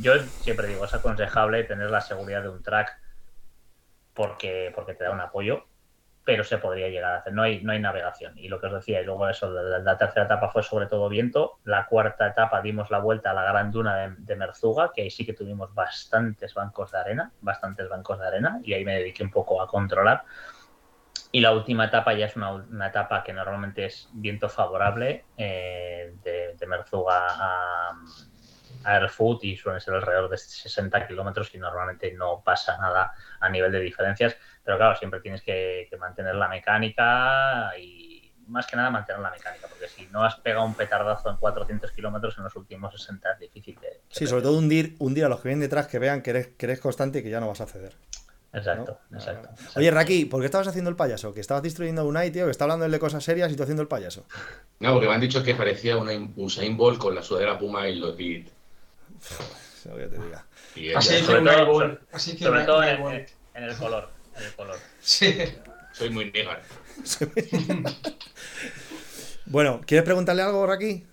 [0.00, 2.98] Yo siempre digo, es aconsejable tener la seguridad de un track
[4.14, 5.66] porque, porque te da un apoyo
[6.24, 7.32] pero se podría llegar a hacer.
[7.32, 8.38] No hay, no hay navegación.
[8.38, 11.58] Y lo que os decía, y luego eso, la, tercera etapa fue sobre todo viento.
[11.64, 15.26] La cuarta etapa dimos la vuelta a la gran duna de, Merzuga, que ahí sí
[15.26, 19.30] que tuvimos bastantes bancos de arena, bastantes bancos de arena, y ahí me dediqué un
[19.30, 20.24] poco a controlar.
[21.34, 26.54] Y la última etapa ya es una, etapa que normalmente es viento favorable eh, de,
[26.54, 27.92] de Merzuga a,
[28.84, 33.72] Airfoot y suelen ser alrededor de 60 kilómetros y normalmente no pasa nada a nivel
[33.72, 34.36] de diferencias.
[34.64, 39.68] Pero claro, siempre tienes que, mantener la mecánica y más que nada mantener la mecánica,
[39.68, 43.38] porque si no has pegado un petardazo en 400 kilómetros en los últimos 60 es
[43.38, 44.00] difícil de...
[44.10, 46.66] sí, sobre todo hundir, hundir a los que vienen detrás que vean que eres, que
[46.66, 47.94] eres constante y que ya no vas a ceder.
[48.54, 51.32] Exacto, exacto, Oye, Raki, ¿por qué estabas haciendo el payaso?
[51.32, 53.80] Que estabas destruyendo a Unai, tío, que está hablando de cosas serias y tú haciendo
[53.80, 54.26] el payaso.
[54.78, 57.94] No, porque me han dicho que parecía una Usain Bolt con la sudadera Puma y
[57.94, 58.48] los beat.
[59.86, 60.44] Lo que te diga.
[60.98, 61.98] así que sobre, todo,
[62.38, 64.10] sobre todo en, en, el color.
[64.36, 64.76] En el color.
[65.00, 65.34] Sí.
[65.92, 66.62] Soy muy negar.
[69.46, 71.06] bueno, ¿quieres preguntarle algo, Raki?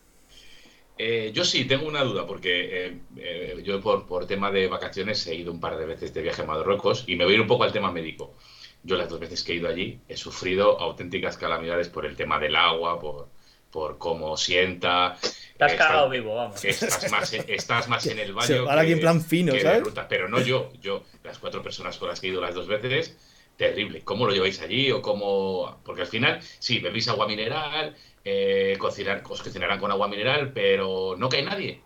[1.02, 5.26] Eh, yo sí, tengo una duda, porque eh, eh, yo por, por, tema de vacaciones
[5.28, 7.42] he ido un par de veces de viaje a Marruecos y me voy a ir
[7.42, 8.36] un poco al tema médico.
[8.84, 12.38] Yo las dos veces que he ido allí he sufrido auténticas calamidades por el tema
[12.38, 13.30] del agua, por,
[13.72, 15.18] por cómo sienta.
[15.58, 16.66] Te has cagado vivo, vamos.
[16.66, 18.70] Estás más, en, estás más en el baño.
[18.70, 19.84] Ahora aquí en plan fino, ¿sabes?
[19.84, 22.68] Ruta, pero no yo, yo, las cuatro personas con las que he ido las dos
[22.68, 23.16] veces,
[23.60, 24.02] terrible.
[24.04, 24.90] ¿Cómo lo lleváis allí?
[24.92, 27.94] o cómo Porque al final, sí, bebéis agua mineral,
[28.24, 31.82] eh, cocinar, os cocinarán con agua mineral, pero no cae nadie.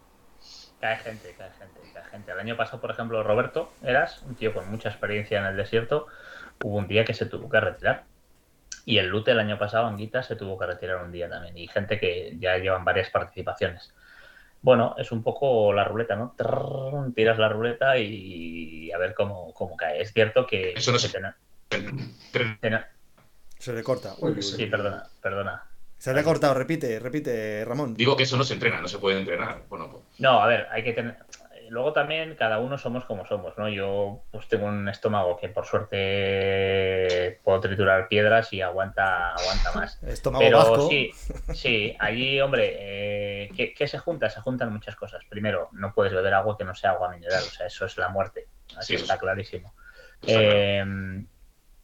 [0.79, 2.31] Cae gente, cae gente, cae gente.
[2.31, 6.05] El año pasado, por ejemplo, Roberto, eras un tío con mucha experiencia en el desierto,
[6.63, 8.05] hubo un día que se tuvo que retirar.
[8.86, 11.57] Y el Lute el año pasado, Anguita, se tuvo que retirar un día también.
[11.57, 13.95] Y gente que ya llevan varias participaciones.
[14.62, 16.36] Bueno, es un poco la ruleta, ¿no?
[17.15, 20.01] tiras la ruleta y a ver cómo, cómo cae.
[20.01, 20.73] Es cierto que...
[20.73, 21.09] Eso no se...
[23.57, 24.15] Se le corta.
[24.39, 25.63] sí, perdona, perdona.
[25.97, 27.93] Se le ha cortado, repite, repite, Ramón.
[27.93, 29.63] Digo que eso no se entrena, no se puede entrenar.
[29.69, 30.03] Bueno, pues...
[30.19, 31.15] No, a ver, hay que tener
[31.73, 33.67] luego también cada uno somos como somos, ¿no?
[33.67, 40.01] Yo pues tengo un estómago que por suerte puedo triturar piedras y aguanta, aguanta más.
[40.07, 41.12] Estómago Pero sí,
[41.53, 44.29] sí, allí, hombre, eh, ¿qué, se junta?
[44.29, 45.23] Se juntan muchas cosas.
[45.27, 48.09] Primero, no puedes beber agua que no sea agua mineral, o sea, eso es la
[48.09, 48.47] muerte.
[48.77, 49.73] Así está clarísimo.
[50.27, 51.25] Eh,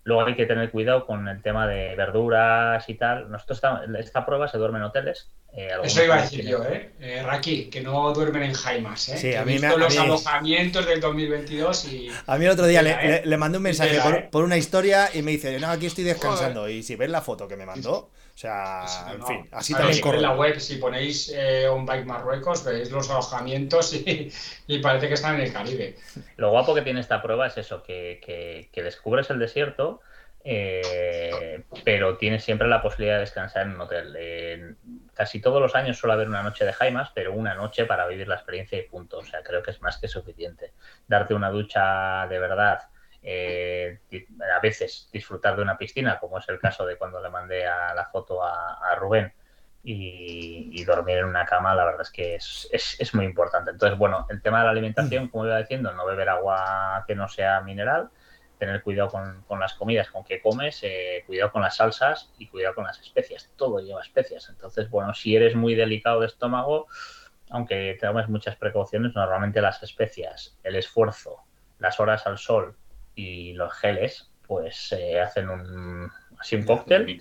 [0.03, 3.29] Luego hay que tener cuidado con el tema de verduras y tal.
[3.29, 3.61] Nosotros
[3.99, 5.29] esta, prueba se duerme en hoteles.
[5.53, 6.91] Eh, Eso iba a decir yo, ¿eh?
[6.99, 7.23] ¿eh?
[7.23, 9.17] Raki, que no duermen en jaimas, ¿eh?
[9.17, 12.11] Sí, a mí he visto los alojamientos del 2022 y...
[12.27, 13.99] A mí el otro día le, le, mandé un mensaje
[14.31, 16.69] por, una historia y me dice, no, aquí estoy descansando.
[16.69, 20.15] Y si ves la foto que me mandó, sea, en fin, así también corre.
[20.15, 25.15] En la web, si ponéis eh, On Bike Marruecos, veis los alojamientos y, parece que
[25.15, 25.97] están en el Caribe.
[26.37, 29.99] Lo guapo que tiene esta prueba es eso, que, descubres el desierto,
[30.45, 34.77] eh, pero tienes siempre la posibilidad de descansar en un hotel.
[35.13, 38.29] casi todos los años suele haber una noche de Jaimas, pero una noche para vivir
[38.29, 39.17] la experiencia y punto.
[39.17, 40.71] O sea, creo que es más que suficiente.
[41.09, 42.79] Darte una ducha de verdad
[43.21, 43.99] eh,
[44.55, 47.93] a veces disfrutar de una piscina, como es el caso de cuando le mandé a
[47.93, 49.33] la foto a, Rubén,
[49.83, 53.71] y, dormir en una cama, la verdad es que es, muy importante.
[53.71, 57.27] Entonces, bueno, el tema de la alimentación, como iba diciendo, no beber agua que no
[57.27, 58.09] sea mineral,
[58.57, 59.09] tener cuidado
[59.47, 62.99] con, las comidas, con que comes, eh, cuidado con las salsas y cuidado con las
[62.99, 63.49] especias.
[63.55, 64.49] Todo lleva especias.
[64.49, 66.87] Entonces, bueno, si eres muy delicado de estómago,
[67.49, 71.43] aunque tomes muchas precauciones, normalmente las especias, el esfuerzo,
[71.79, 72.75] las horas al sol
[73.19, 77.19] y los geles, pues eh, hacen un, así un cóctel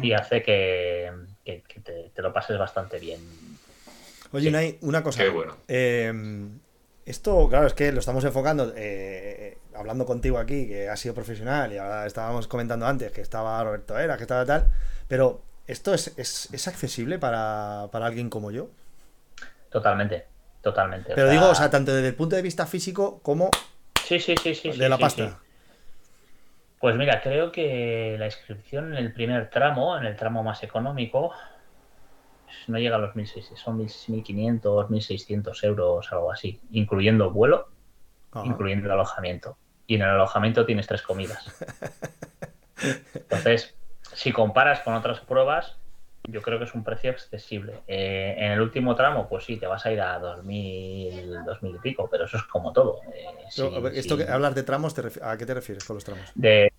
[0.00, 1.12] y hace que,
[1.44, 3.20] te, lo pases bastante bien.
[4.30, 5.24] Oye, una cosa.
[5.66, 6.60] Em,
[7.04, 11.72] esto, claro, es que lo estamos enfocando, eh, hablando contigo aquí, que has sido profesional,
[11.72, 14.68] y ahora estábamos comentando antes que estaba Roberto Era, que estaba tal,
[15.08, 18.70] pero ¿esto es, es, accesible para, alguien como yo?
[19.70, 20.26] Totalmente,
[20.60, 21.12] totalmente.
[21.16, 23.50] Pero digo, o sea, tanto desde el punto de vista físico como
[24.06, 24.70] Sí, sí, sí, sí.
[24.70, 25.40] De la pasta.
[26.78, 31.32] Pues mira, creo que la inscripción en el primer tramo, en el tramo más económico,
[32.68, 37.68] no llega a los 1.600, son 1.500, 1.600 euros, algo así, incluyendo vuelo,
[38.44, 39.56] incluyendo el alojamiento.
[39.88, 41.44] Y en el alojamiento tienes tres comidas.
[43.14, 43.74] Entonces,
[44.14, 45.78] si comparas con otras pruebas,
[46.28, 47.80] yo creo que es un precio accesible.
[47.86, 51.78] Eh, en el último tramo, pues sí, te vas a ir a 2.000, 2.000 y
[51.78, 53.00] pico, pero eso es como todo.
[53.12, 53.26] Eh,
[53.94, 56.30] esto que hablas de tramos, ¿a qué te refieres con los tramos?
[56.34, 56.72] De,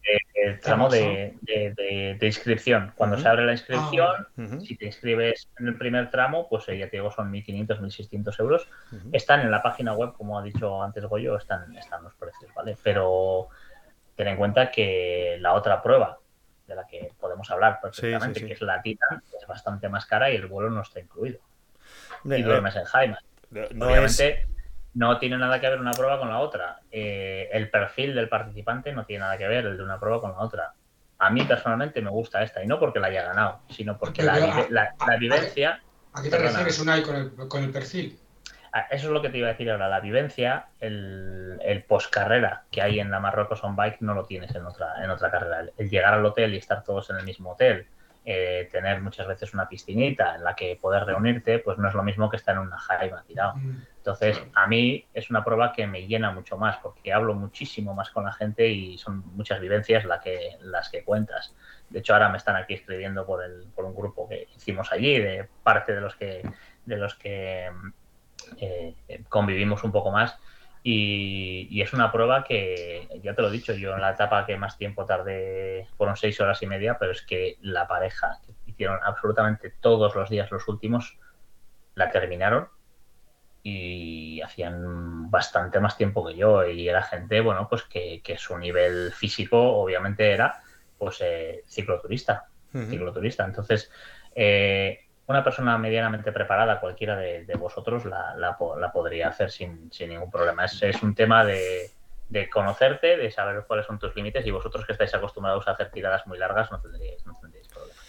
[0.62, 1.36] tramo de,
[2.22, 2.92] inscripción.
[2.96, 6.78] Cuando se abre la inscripción, ah, si te inscribes en el primer tramo, pues eh,
[6.78, 8.68] ya te digo, son 1.500, 1.600 euros.
[9.12, 12.78] Están en la página web, como ha dicho antes Goyo, están, están los precios, ¿vale?
[12.84, 13.50] Pero
[14.16, 16.20] ten en cuenta que la otra prueba,
[16.68, 20.36] de la que podemos hablar perfectamente, que es la Titan, es bastante más cara y
[20.36, 21.40] el vuelo no está incluido.
[22.26, 23.18] y duermes en Jaime.
[23.52, 24.48] Obviamente
[24.94, 26.82] no tiene nada que ver una prueba con la otra.
[26.92, 30.32] Eh, el perfil del participante no tiene nada que ver el de una prueba con
[30.32, 30.74] la otra.
[31.20, 34.68] A mí personalmente me gusta esta, y no porque la haya ganado, sino porque la,
[35.20, 35.82] vivencia...
[36.14, 38.20] ¿A qué te refieres, Unai, con el, con el perfil?
[38.78, 39.90] Ah, eso es lo que te iba a decir ahora.
[39.90, 44.54] La vivencia, el, el post-carrera que hay en la Marruecos on Bike no lo tienes
[44.54, 45.66] en otra, en otra carrera.
[45.76, 47.88] El, llegar al hotel y estar todos en el mismo hotel,
[48.24, 52.04] eh, tener muchas veces una piscinita en la que poder reunirte, pues no es lo
[52.04, 53.56] mismo que estar en una jaima tirado.
[53.56, 53.82] Mm.
[53.98, 58.12] Entonces, a mí es una prueba que me llena mucho más porque hablo muchísimo más
[58.12, 61.56] con la gente y son muchas vivencias la que, las que cuentas.
[61.90, 65.18] De hecho, ahora me están aquí escribiendo por, el, por un grupo que hicimos allí,
[65.18, 66.48] de parte de los que,
[66.86, 67.72] de los que
[68.60, 68.96] eh,
[69.30, 70.38] convivimos un poco más.
[70.84, 74.56] Y, es una prueba que, ya te lo he dicho, yo en la etapa que
[74.58, 79.00] más tiempo tardé fueron seis horas y media, pero es que la pareja que hicieron
[79.04, 81.18] absolutamente todos los días los últimos,
[81.96, 82.70] la terminaron
[83.64, 86.66] y hacían bastante más tiempo que yo.
[86.66, 90.62] Y era gente, bueno, pues que, su nivel físico obviamente era
[90.98, 93.44] pues eh, cicloturista, cicloturista.
[93.44, 93.92] Entonces,
[94.34, 98.58] eh, una persona medianamente preparada, cualquiera de, vosotros, la,
[98.94, 100.66] podría hacer sin, ningún problema.
[100.66, 101.92] Es, es un tema de,
[102.52, 106.26] conocerte, de saber cuáles son tus límites y vosotros que estáis acostumbrados a hacer tiradas
[106.28, 108.00] muy largas no tendréis, no tendréis problema.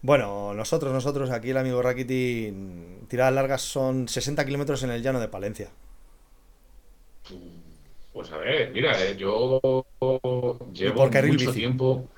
[0.00, 2.54] Bueno, nosotros, nosotros, aquí el amigo Rakiti,
[3.08, 5.70] tiradas largas son 60 kilómetros en el llano de Palencia.
[8.12, 9.84] Pues a ver, mira, eh, yo
[10.72, 12.08] llevo mucho tiempo.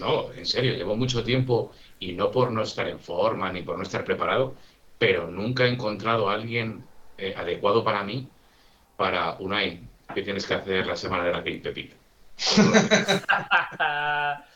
[0.00, 1.70] no, en serio, llevo mucho tiempo
[2.02, 4.56] y no por no estar en forma ni por no estar preparado,
[4.98, 6.84] pero nunca he encontrado a alguien
[7.16, 8.28] eh, adecuado para mí
[8.96, 11.94] para una que tienes que hacer la semana de la que Pepita.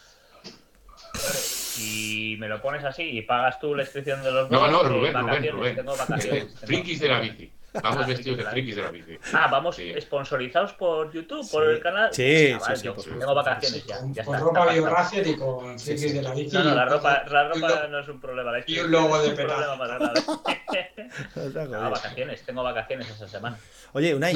[1.76, 4.50] Si me lo pones así y pagas tú la inscripción de los.
[4.50, 5.76] No, no, Rubén, Rubén, Rubén.
[5.76, 6.58] Tengo vacaciones.
[6.60, 7.52] Frikis de la bici.
[7.82, 9.18] Vamos vestidos de frikis de la bici.
[9.32, 12.10] Ah, vamos sponsorizados por YouTube, por el canal.
[12.12, 13.98] Sí, sí, sí, Tengo vacaciones ya.
[14.12, 16.56] ya con ropa biografía y con frikis de la bici.
[16.56, 18.52] No, no, la ropa, la ropa no es un problema.
[18.66, 19.54] y un logo de pena.
[21.66, 23.58] no, vacaciones, tengo vacaciones esa semana.
[23.92, 24.34] Oye, Unai,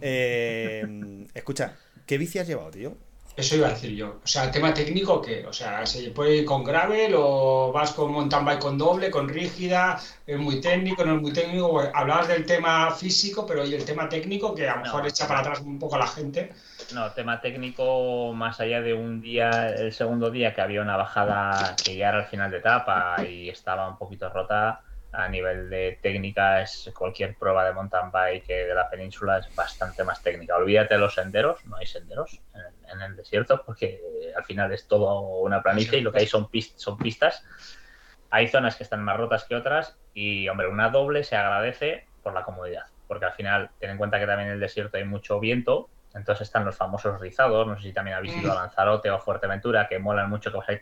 [0.00, 2.96] eh, escucha, ¿qué bici has llevado, tío?
[3.38, 4.18] Eso iba a decir yo.
[4.24, 5.46] O sea, tema técnico, ¿qué?
[5.46, 9.28] O sea, ¿se puede ir con gravel o vas con mountain bike con doble, con
[9.28, 9.96] rígida?
[10.26, 11.80] ¿Es muy técnico, no es muy técnico?
[11.94, 15.38] Hablabas del tema físico, pero ¿y el tema técnico que a lo mejor echa para
[15.38, 16.52] atrás un poco a la gente?
[16.92, 21.76] No, tema técnico, más allá de un día, el segundo día que había una bajada
[21.76, 24.82] que ya era al final de etapa y estaba un poquito rota,
[25.12, 30.02] a nivel de técnica es cualquier prueba de mountain bike de la península es bastante
[30.02, 30.56] más técnica.
[30.56, 32.77] Olvídate de los senderos, no hay senderos en el,
[33.16, 34.00] desierto porque
[34.36, 37.44] al final es todo una planicie y lo que hay son, son pistas.
[38.30, 42.34] Hay zonas que están más rotas que otras y, hombre, una doble se agradece por
[42.34, 45.40] la comodidad, porque al final ten en cuenta que también en el desierto hay mucho
[45.40, 48.58] viento entonces están los famosos rizados, no sé si también habéis ido a mm.
[48.58, 50.80] Lanzarote o a Fuerteventura, que molan mucho, que, vais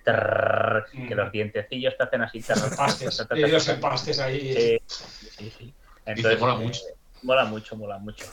[1.08, 2.40] que los dientecillos te hacen así.
[2.76, 4.80] Pastes, los empastes ahí.
[4.86, 6.80] Sí, sí, Entonces, mola mucho.
[7.26, 8.24] Mola mucho, mola mucho.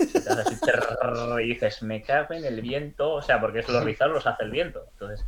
[1.41, 4.43] y dices, me cago en el viento, o sea, porque es los rizados los hace
[4.43, 4.85] el viento.
[4.91, 5.25] Entonces,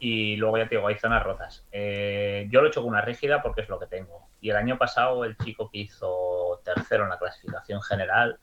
[0.00, 1.62] y luego ya te digo, hay zonas rotas.
[1.72, 4.28] Eh, yo lo he hecho con una rígida porque es lo que tengo.
[4.40, 8.38] Y el año pasado el chico que hizo tercero en la clasificación general,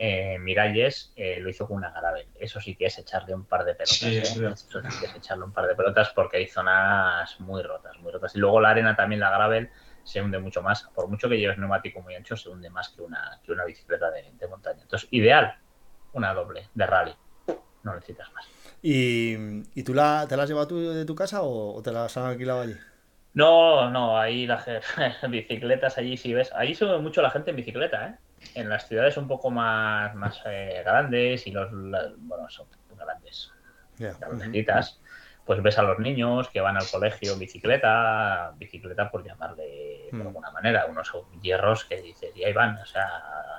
[0.00, 2.26] eh, Miralles eh, lo hizo con una Garavel.
[2.40, 4.02] Eso sí que es echarle un par de pelotas.
[4.02, 4.18] ¿eh?
[4.18, 4.52] Eso
[4.82, 8.34] sí que es echarle un par de pelotas porque hay zonas muy rotas, muy rotas.
[8.34, 9.70] Y luego la arena también, la Garavel,
[10.04, 10.84] se hunde mucho más.
[10.94, 14.10] Por mucho que lleves neumático muy ancho, se hunde más que una, que una bicicleta
[14.10, 14.82] de, montaña.
[14.82, 15.56] Entonces, ideal,
[16.12, 17.14] una doble de rally.
[17.82, 18.46] No necesitas más.
[18.82, 22.26] ¿Y, tú la, te la has llevado tú de tu casa o, te las han
[22.26, 22.76] alquilado allí?
[23.34, 24.66] No, no, ahí las
[25.28, 26.52] bicicletas allí si ves.
[26.54, 28.14] Ahí sube mucho la gente en bicicleta, ¿eh?
[28.54, 33.52] en las ciudades un poco más, más eh, grandes y los, bueno, son grandes,
[33.98, 35.00] grandecitas,
[35.48, 40.08] pues ves a los niños que van al colegio en bicicleta, bicicleta por llamarle de
[40.12, 40.20] hmm.
[40.20, 43.08] alguna manera, unos hierros que dices, y ahí van, o sea,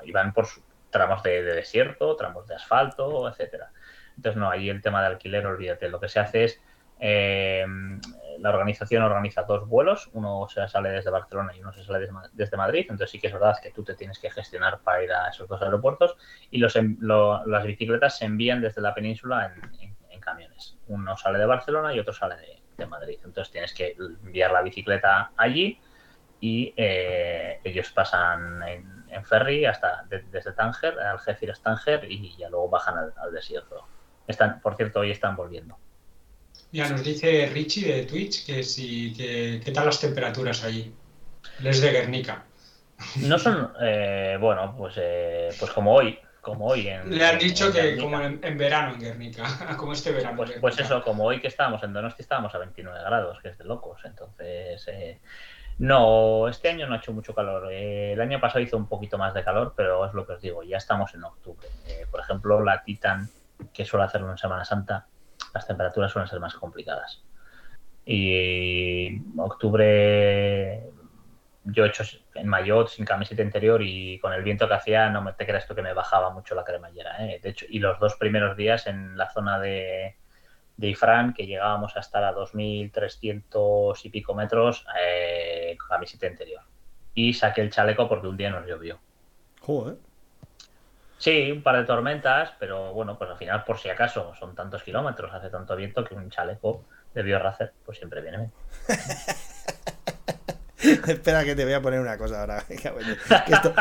[0.05, 0.45] iban por
[0.91, 3.71] tramos de, desierto, tramos de asfalto, etcétera.
[4.15, 6.61] Entonces, no, ahí el tema de alquiler, olvídate, lo que se hace es
[6.99, 7.65] eh,
[8.37, 12.57] la organización organiza dos vuelos, uno se sale desde Barcelona y uno se sale desde
[12.57, 15.29] Madrid, entonces sí que es verdad que tú te tienes que gestionar para ir a
[15.29, 16.15] esos dos aeropuertos
[16.51, 16.77] y los,
[17.47, 19.88] las bicicletas se envían desde la península en,
[20.19, 20.77] camiones.
[20.87, 25.31] Uno sale de Barcelona y otro sale de, Madrid, entonces tienes que enviar la bicicleta
[25.35, 25.77] allí
[26.39, 32.97] y eh, ellos pasan en, ferry hasta desde Tánger, Algeciras Tánger y ya luego bajan
[32.97, 33.85] al, al desierto.
[34.25, 35.77] Están, por cierto, hoy están volviendo.
[36.71, 40.93] Ya nos dice Richie de Twitch que si que, qué tal las temperaturas allí.
[41.59, 42.45] Les de Guernica.
[43.17, 46.87] No son, eh, bueno, pues, eh, pues como hoy, como hoy.
[46.87, 49.43] En, Le han dicho que como en, verano en Guernica,
[49.77, 50.37] como este verano.
[50.37, 53.57] Pues, pues, eso, como hoy que estábamos en Donosti estábamos a 29 grados, que es
[53.57, 54.01] de locos.
[54.05, 55.19] Entonces, eh,
[55.79, 57.71] no, este año no ha hecho mucho calor.
[57.71, 60.63] el año pasado hizo un poquito más de calor, pero es lo que os digo,
[60.63, 61.67] ya estamos en octubre.
[62.11, 63.29] por ejemplo, la Titan,
[63.73, 65.07] que suele hacerlo en Semana Santa,
[65.53, 67.23] las temperaturas suelen ser más complicadas.
[68.05, 70.89] Y octubre
[71.71, 72.03] yo he hecho
[72.35, 75.67] en maillot, sin camiseta interior y con el viento que hacía, no me te creas
[75.67, 77.25] tú que me bajaba mucho la cremallera.
[77.25, 77.39] ¿eh?
[77.41, 80.15] De hecho, y los dos primeros días en la zona de,
[80.77, 86.61] de Ifrán, que llegábamos a estar a 2.300 y pico metros, eh, con camiseta interior.
[87.13, 88.99] Y saqué el chaleco porque un día nos llovió.
[89.61, 89.97] Joder.
[91.17, 94.83] Sí, un par de tormentas, pero bueno, pues al final, por si acaso, son tantos
[94.83, 98.51] kilómetros, hace tanto viento que un chaleco de BioRacer pues siempre viene bien.
[101.07, 102.63] Espera que te voy a poner una cosa ahora.
[102.67, 103.73] Que esto,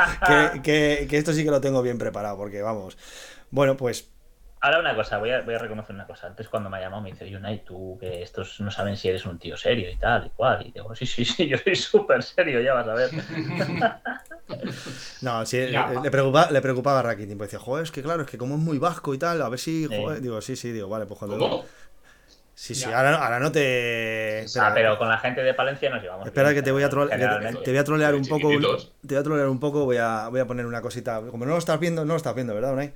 [0.62, 2.96] que, que esto sí que lo tengo bien preparado, porque vamos.
[3.50, 4.10] Bueno, pues
[4.60, 6.26] Ahora una cosa, voy a, voy a reconocer una cosa.
[6.26, 9.24] Antes cuando me ha llamado me dice, Unai, tú que estos no saben si eres
[9.24, 10.66] un tío serio y tal y cual.
[10.66, 13.10] Y digo, sí, sí, sí, yo soy súper serio, ya vas a ver.
[15.22, 18.28] no, sí, le, preocupaba, le preocupaba a Rakitin, pues decía, joder, es que claro, es
[18.28, 20.88] que como es muy vasco y tal, a ver si, joder, digo, sí, sí, digo,
[20.88, 21.64] vale, pues cuando...
[22.58, 24.44] Sí, sí, ahora, ahora, no te.
[24.60, 26.26] ah, pero con la gente de Palencia nos llevamos.
[26.26, 28.48] Espera que te voy a, trolear, te voy a trolear un poco.
[28.50, 31.22] Te voy a trolear un poco, voy a, voy a poner una cosita.
[31.30, 32.94] Como no lo estás viendo, no lo estás viendo, ¿verdad, Unai?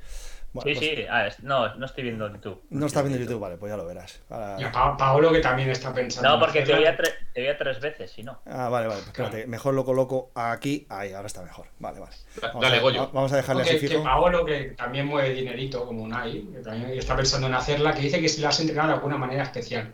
[0.53, 2.63] Sí, pues sí, ah, no, no estoy viendo YouTube.
[2.71, 4.21] No estás viendo YouTube, vale, pues ya lo verás.
[4.59, 6.29] Y a Paolo que también está pensando.
[6.29, 8.41] No, porque te veía, te tres veces, si no.
[8.45, 11.67] Ah, vale, vale, pues espérate, mejor lo coloco aquí, ahí, ahora está mejor.
[11.79, 12.17] Vale, vale.
[12.43, 13.11] Vamos Dale, Goyo.
[13.13, 13.95] Vamos a dejarle así fijo.
[13.95, 17.95] Que Paolo, que también mueve dinerito, como un AI, que también está pensando en hacerla,
[17.95, 19.93] que dice que si la has entrenado de alguna manera especial.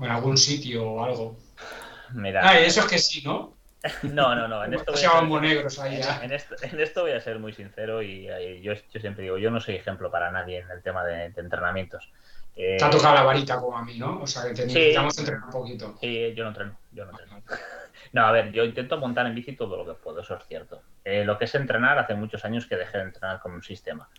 [0.00, 1.36] O en algún sitio o algo.
[2.12, 2.40] Mira.
[2.46, 3.54] Ah, eso es que sí, ¿no?
[4.02, 4.64] No, no, no.
[4.64, 5.10] En esto, voy a
[5.70, 8.28] ser, en, esto, voy a ser muy sincero y,
[8.62, 12.10] yo, siempre digo, yo no soy ejemplo para nadie en el tema de, entrenamientos.
[12.54, 14.20] Eh, Te ha tocado la varita como a mí, ¿no?
[14.20, 15.96] O sea, que te necesitamos entrenar un poquito.
[16.00, 17.42] Sí, yo no entreno, yo no entreno.
[18.12, 20.82] No, a ver, yo intento montar en bici todo lo que puedo, eso es cierto.
[21.02, 24.10] Eh, lo que es entrenar, hace muchos años que dejé de entrenar con un sistema,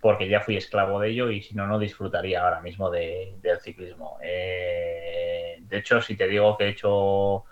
[0.00, 4.18] porque ya fui esclavo de ello y si no, no disfrutaría ahora mismo del ciclismo.
[4.22, 7.44] Eh, de hecho, si te digo que he hecho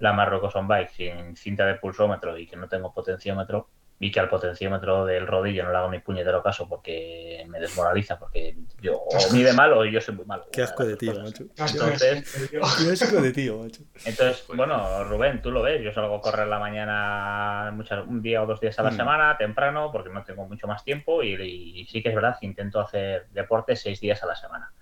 [0.00, 3.68] la Marruecos on bike sin cinta de pulsómetro y que no tengo potenciómetro
[4.02, 8.18] y que al potenciómetro del rodillo no le hago ni puñetero caso porque me desmoraliza
[8.18, 10.46] porque yo o mide mal o yo soy muy malo.
[10.50, 11.44] Qué asco de tío, macho.
[11.54, 12.56] Entonces, Qué
[12.92, 13.82] asco de tío, macho.
[14.06, 18.42] Entonces, bueno, Rubén, tú lo ves, yo salgo a correr la mañana muchas, un día
[18.42, 18.96] o dos días a la mm.
[18.96, 22.80] semana, temprano, porque no tengo mucho más tiempo y, sí que es verdad que intento
[22.80, 24.72] hacer deporte seis días a la semana.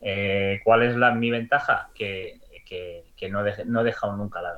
[0.00, 1.90] Eh, ¿Cuál es la, mi ventaja?
[1.94, 2.40] Que
[2.72, 4.52] que, no, no he dejado nunca la,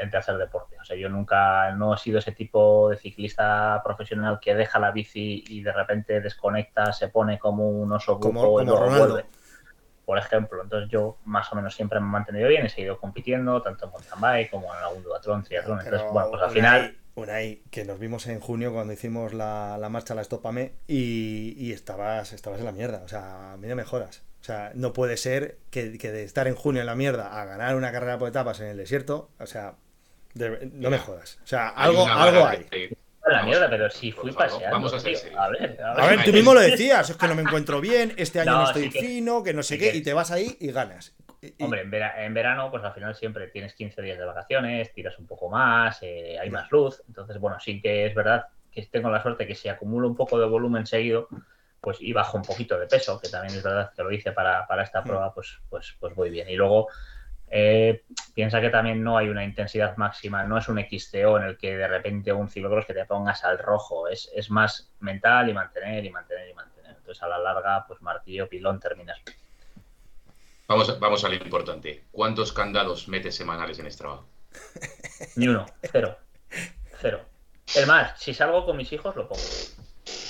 [0.00, 0.76] el de hacer deporte.
[0.80, 4.90] O sea, yo nunca no he sido ese tipo de ciclista profesional que deja la
[4.90, 9.24] bici y de repente desconecta, se pone como un oso como, y luego vuelve.
[10.04, 13.62] Por ejemplo, entonces yo más o menos siempre me he mantenido bien, he seguido compitiendo,
[13.62, 15.80] tanto en mountain bike como en algún duatlón, triatlón.
[15.80, 16.96] Entonces, bueno, pues al final...
[17.14, 22.32] Unai, que nos vimos en junio cuando hicimos la, marcha La Estopame y, y estabas,
[22.32, 23.02] estabas en la mierda.
[23.04, 24.24] O sea, a mí no mejoras.
[24.42, 27.76] O sea, no puede ser que, de estar en junio en la mierda a ganar
[27.76, 29.76] una carrera por etapas en el desierto, o sea,
[30.34, 31.38] no me jodas.
[31.44, 32.66] O sea, algo, algo hay.
[33.24, 34.72] La mierda, pero si fui paseando.
[34.72, 36.24] Vamos a, ver, a ver, a ver.
[36.24, 39.44] tú mismo lo decías, es que no me encuentro bien, este año no, estoy fino,
[39.44, 41.14] que no sé qué, y te vas ahí y ganas.
[41.60, 45.48] Hombre, en, verano, pues al final siempre tienes 15 días de vacaciones, tiras un poco
[45.50, 47.00] más, eh, hay más luz.
[47.06, 50.36] Entonces, bueno, sí que es verdad que tengo la suerte que si acumulo un poco
[50.40, 51.28] de volumen seguido,
[51.82, 54.66] pues y bajo un poquito de peso, que también es verdad que lo hice para,
[54.82, 55.04] esta mm.
[55.04, 56.48] prueba, pues, pues, pues voy bien.
[56.48, 56.86] Y luego
[57.50, 58.04] eh,
[58.34, 61.76] piensa que también no hay una intensidad máxima, no es un XTO en el que
[61.76, 66.04] de repente un ciclocross que te pongas al rojo, es, es más mental y mantener
[66.04, 66.94] y mantener y mantener.
[66.96, 69.18] Entonces a la larga, pues martillo, pilón, terminas.
[70.68, 72.04] Vamos, vamos a lo importante.
[72.12, 74.28] ¿Cuántos candados metes semanales en este trabajo?
[75.36, 76.16] Ni uno, cero.
[77.00, 77.20] Cero.
[77.74, 79.42] Es más, si salgo con mis hijos, lo pongo.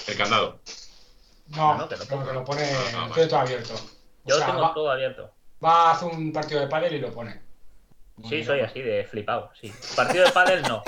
[0.08, 0.60] El candado.
[1.56, 2.64] No, no, te lo, pone
[3.28, 3.74] todo abierto.
[4.24, 5.30] Yo lo tengo todo abierto.
[5.62, 7.40] Va a hacer un partido de pádel y lo pone.
[8.28, 9.72] Sí, soy así de flipado, sí.
[9.96, 10.82] Partido de pádel no.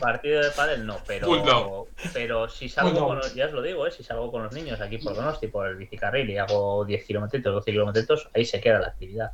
[0.00, 3.90] Partido de pádel no, pero pero si salgo con los, ya os lo digo, ¿eh?
[3.90, 7.42] si salgo con los niños aquí por Donosti, por el bicicarril y hago 10 kilómetros,
[7.42, 9.32] 12 kilómetros, ahí se queda la actividad.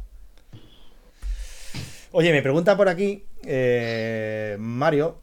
[2.12, 5.20] Oye, me pregunta por aquí eh, Mario,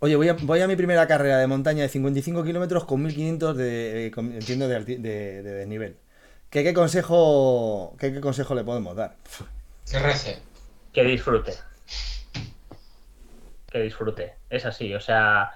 [0.00, 3.56] Oye, voy a, voy a mi primera carrera de montaña de 55 kilómetros con 1500
[3.56, 5.96] de, eh, entiendo, de, de, desnivel.
[6.50, 9.16] ¿Qué, qué, consejo, qué, consejo le podemos dar?
[9.90, 10.38] Que rece.
[10.92, 11.52] Que disfrute.
[13.70, 14.34] Que disfrute.
[14.48, 15.52] Es así, o sea,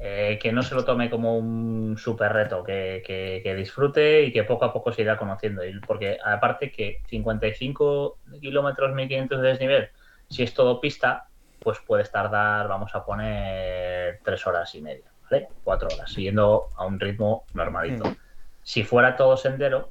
[0.00, 4.44] eh, que no se lo tome como un super reto, que, que, disfrute y que
[4.44, 5.62] poco a poco se irá conociendo.
[5.86, 9.88] Porque aparte que 55 kilómetros, 1500 de desnivel,
[10.28, 11.28] si es todo pista,
[11.64, 15.48] pues puedes tardar, vamos a poner, tres horas y media, ¿vale?
[15.64, 18.10] Cuatro horas, siguiendo a un ritmo normalito.
[18.10, 18.16] Mm.
[18.62, 19.90] Si fuera todo sendero,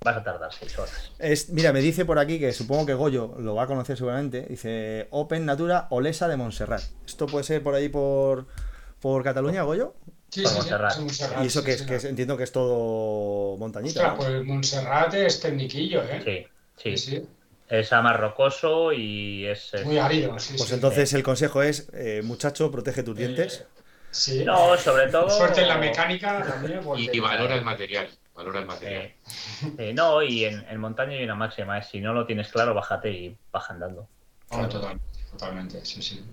[0.00, 1.12] vas a tardar seis horas.
[1.18, 4.46] Es, mira, me dice por aquí que supongo que Goyo lo va a conocer seguramente.
[4.48, 6.82] Dice Open Natura Olesa de Montserrat.
[7.04, 8.46] ¿Esto puede ser por ahí por,
[9.00, 9.94] por Cataluña, Goyo?
[10.30, 10.98] Sí, sí, Montserrat.
[11.42, 11.82] ¿Y eso que es?
[11.82, 14.14] Que entiendo que es todo montañita.
[14.14, 16.48] pues Montserrat es tecniquillo, ¿eh?
[16.76, 17.28] Sí, sí.
[17.68, 23.14] Es amarrocoso y es, Muy árido, Pues entonces el consejo es, eh, muchacho, protege tus
[23.16, 23.66] dientes.
[24.10, 24.42] Sí.
[24.44, 25.28] No, sobre todo.
[25.28, 26.80] Suerte en la mecánica también.
[26.80, 28.08] Y, porque- y valora el material.
[28.34, 29.02] Valora el material.
[29.02, 29.16] Eh,
[29.78, 32.72] eh, no, y en, en montaña hay una máxima, es si no lo tienes claro,
[32.72, 34.08] bájate y baja andando.
[34.50, 34.98] Oh, total-
[35.30, 36.24] totalmente, sí, sí.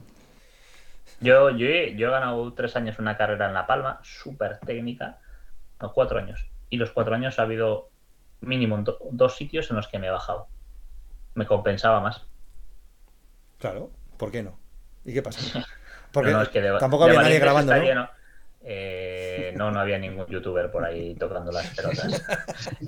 [1.19, 5.17] Yo, yo, he, yo he ganado tres años una carrera en La Palma, súper técnica,
[5.81, 6.45] no, cuatro años.
[6.69, 7.89] Y los cuatro años ha habido
[8.41, 10.47] mínimo do- dos sitios en los que me he bajado.
[11.35, 12.21] Me compensaba más.
[13.59, 14.57] Claro, ¿por qué no?
[15.05, 15.65] ¿Y qué pasa?
[16.11, 17.83] Porque No, no, es que de- tampoco de había nadie grabando, ¿no?
[17.83, 18.09] lleno.
[18.67, 22.25] Eh, no, no había ningún youtuber por ahí tocando las pelotas.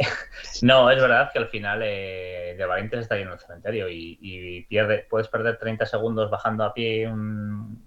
[0.64, 4.62] no, es verdad que al final eh, de valientes está lleno el cementerio y, y
[4.64, 7.84] pierde, puedes perder 30 segundos bajando a pie un-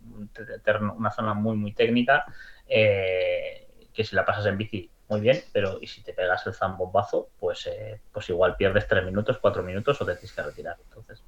[0.97, 2.25] una zona muy, muy técnica,
[2.69, 6.55] eh, que si la pasas en bici, muy bien, pero y si te pegas el
[6.55, 10.77] zambombazo, pues, eh, pues igual pierdes 3 minutos, 4 minutos o te tienes que retirar.
[10.89, 11.23] Entonces,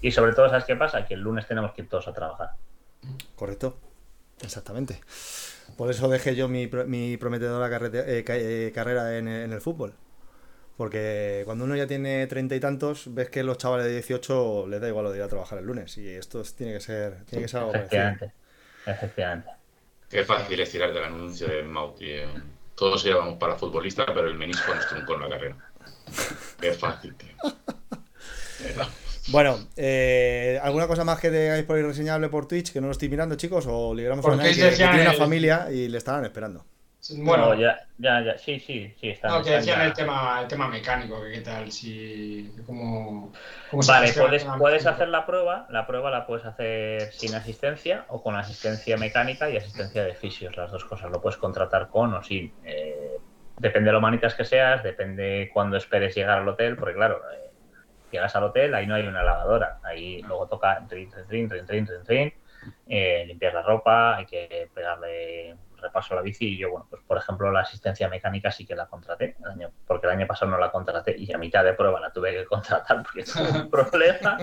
[0.00, 1.06] y sobre todo, ¿sabes qué pasa?
[1.06, 2.50] Que el lunes tenemos que ir todos a trabajar.
[3.36, 3.78] Correcto,
[4.42, 5.00] exactamente.
[5.76, 9.60] Por eso dejé yo mi, pro- mi prometedora carrete- eh, eh, carrera en, en el
[9.60, 9.94] fútbol.
[10.76, 14.80] Porque cuando uno ya tiene treinta y tantos, ves que los chavales de 18 les
[14.80, 15.96] da igual lo de ir a trabajar el lunes.
[15.98, 18.00] Y esto es- tiene que ser, tiene que ser algo parecido.
[18.02, 18.32] Efectivamente.
[18.86, 19.50] Efectivamente.
[20.08, 22.26] Qué fácil es tirar del anuncio de Mau, tío.
[22.82, 25.56] Todos íbamos para futbolista, pero el menisco nos truncó en la carrera.
[26.60, 27.28] Qué fácil, tío.
[29.28, 32.92] Bueno, eh, ¿alguna cosa más que tengáis por ahí reseñable por Twitch que no lo
[32.92, 33.66] estoy mirando, chicos?
[33.68, 36.64] O liberamos a Unai, que, tiene una familia y le estarán esperando.
[37.10, 39.28] Bueno, No, ya, ya, ya, sí, sí, sí, está.
[39.28, 39.86] no, que decían ya.
[39.86, 42.54] el tema, el tema mecánico, que qué tal, si.
[42.64, 43.32] Cómo,
[43.70, 48.22] cómo Vale, puedes, puedes hacer la prueba, la prueba la puedes hacer sin asistencia o
[48.22, 52.22] con asistencia mecánica y asistencia de fisios, las dos cosas, lo puedes contratar con o
[52.22, 52.54] sin.
[52.64, 53.18] Eh,
[53.58, 57.50] depende de lo manitas que seas, depende cuándo esperes llegar al hotel, porque claro, eh,
[58.12, 61.66] llegas al hotel, ahí no hay una lavadora, ahí luego toca trin, trin, trin, trin,
[61.66, 62.34] trin, trin, trin,
[62.86, 67.18] eh, limpiar la ropa, hay que pegarle repaso la bici y yo, bueno, pues por
[67.18, 70.58] ejemplo la asistencia mecánica sí que la contraté, el año, porque el año pasado no
[70.58, 74.38] la contraté y a mitad de prueba la tuve que contratar porque tuve un problema,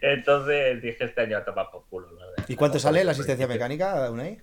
[0.00, 2.10] entonces dije este año a tomar por culo.
[2.10, 4.40] lo de- ¿Y cuánto sale la asistencia mecánica, Unai?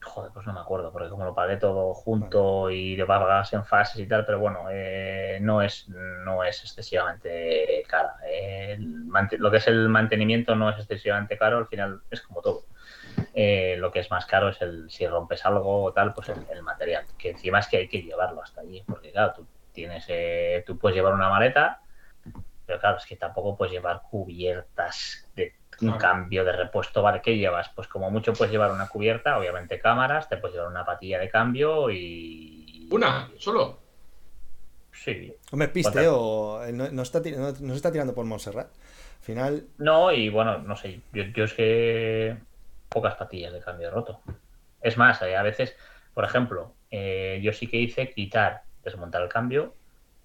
[0.00, 3.64] Joder, pues no me acuerdo, porque como lo pagué todo junto y de pagas en
[3.64, 8.14] fases y tal, pero bueno, eh, no es no es excesivamente cara.
[8.24, 9.08] Eh, el
[9.38, 12.64] lo que es el mantenimiento no es excesivamente caro, al final es como todo.
[13.34, 16.44] Eh, lo que es más caro es el si rompes algo o tal, pues el,
[16.50, 20.04] el material, que encima es que hay que llevarlo hasta allí, porque claro, tú tienes,
[20.08, 21.80] eh, tú puedes llevar una maleta,
[22.66, 25.98] pero claro, es que tampoco puedes llevar cubiertas de un Claro.
[25.98, 27.20] cambio de repuesto, ¿vale?
[27.22, 27.68] ¿Qué llevas?
[27.74, 31.30] Pues como mucho puedes llevar una cubierta, obviamente cámaras, te puedes llevar una patilla de
[31.30, 32.88] cambio y...
[32.90, 33.78] Una, solo.
[34.92, 35.32] Sí.
[35.52, 38.66] Hombre, piste o eh, no, no está, no, no se está tirando por Montserrat.
[38.66, 42.36] Al final, No, y bueno, no sé, yo, yo es que
[42.88, 44.20] pocas patillas de cambio roto.
[44.80, 45.76] Es más, eh, a veces,
[46.14, 49.74] por ejemplo, eh, yo sí que hice quitar, desmontar el cambio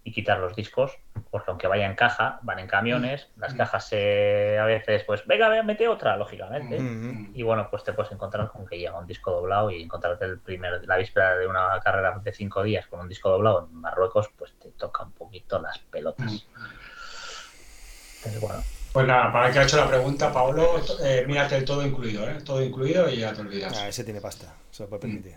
[0.05, 0.97] y quitar los discos,
[1.31, 5.47] porque aunque vaya en caja, van en camiones, las cajas se, a veces, pues, venga,
[5.47, 6.77] ve, mete otra, lógicamente.
[6.77, 7.31] Mm.
[7.33, 10.39] Y bueno, pues te puedes encontrar con que llega un disco doblado y encontrarte el
[10.39, 14.29] primer, la víspera de una carrera de cinco días con un disco doblado en Marruecos,
[14.37, 16.45] pues te toca un poquito las pelotas.
[18.23, 18.61] Pero bueno,
[18.93, 22.29] Pues nada, para el que ha hecho la pregunta, Paolo, eh, mírate el todo incluido,
[22.29, 22.37] ¿eh?
[22.45, 23.75] Todo incluido y ya te olvidas.
[23.75, 25.35] ah, ese tiene pasta, se lo puede permitir.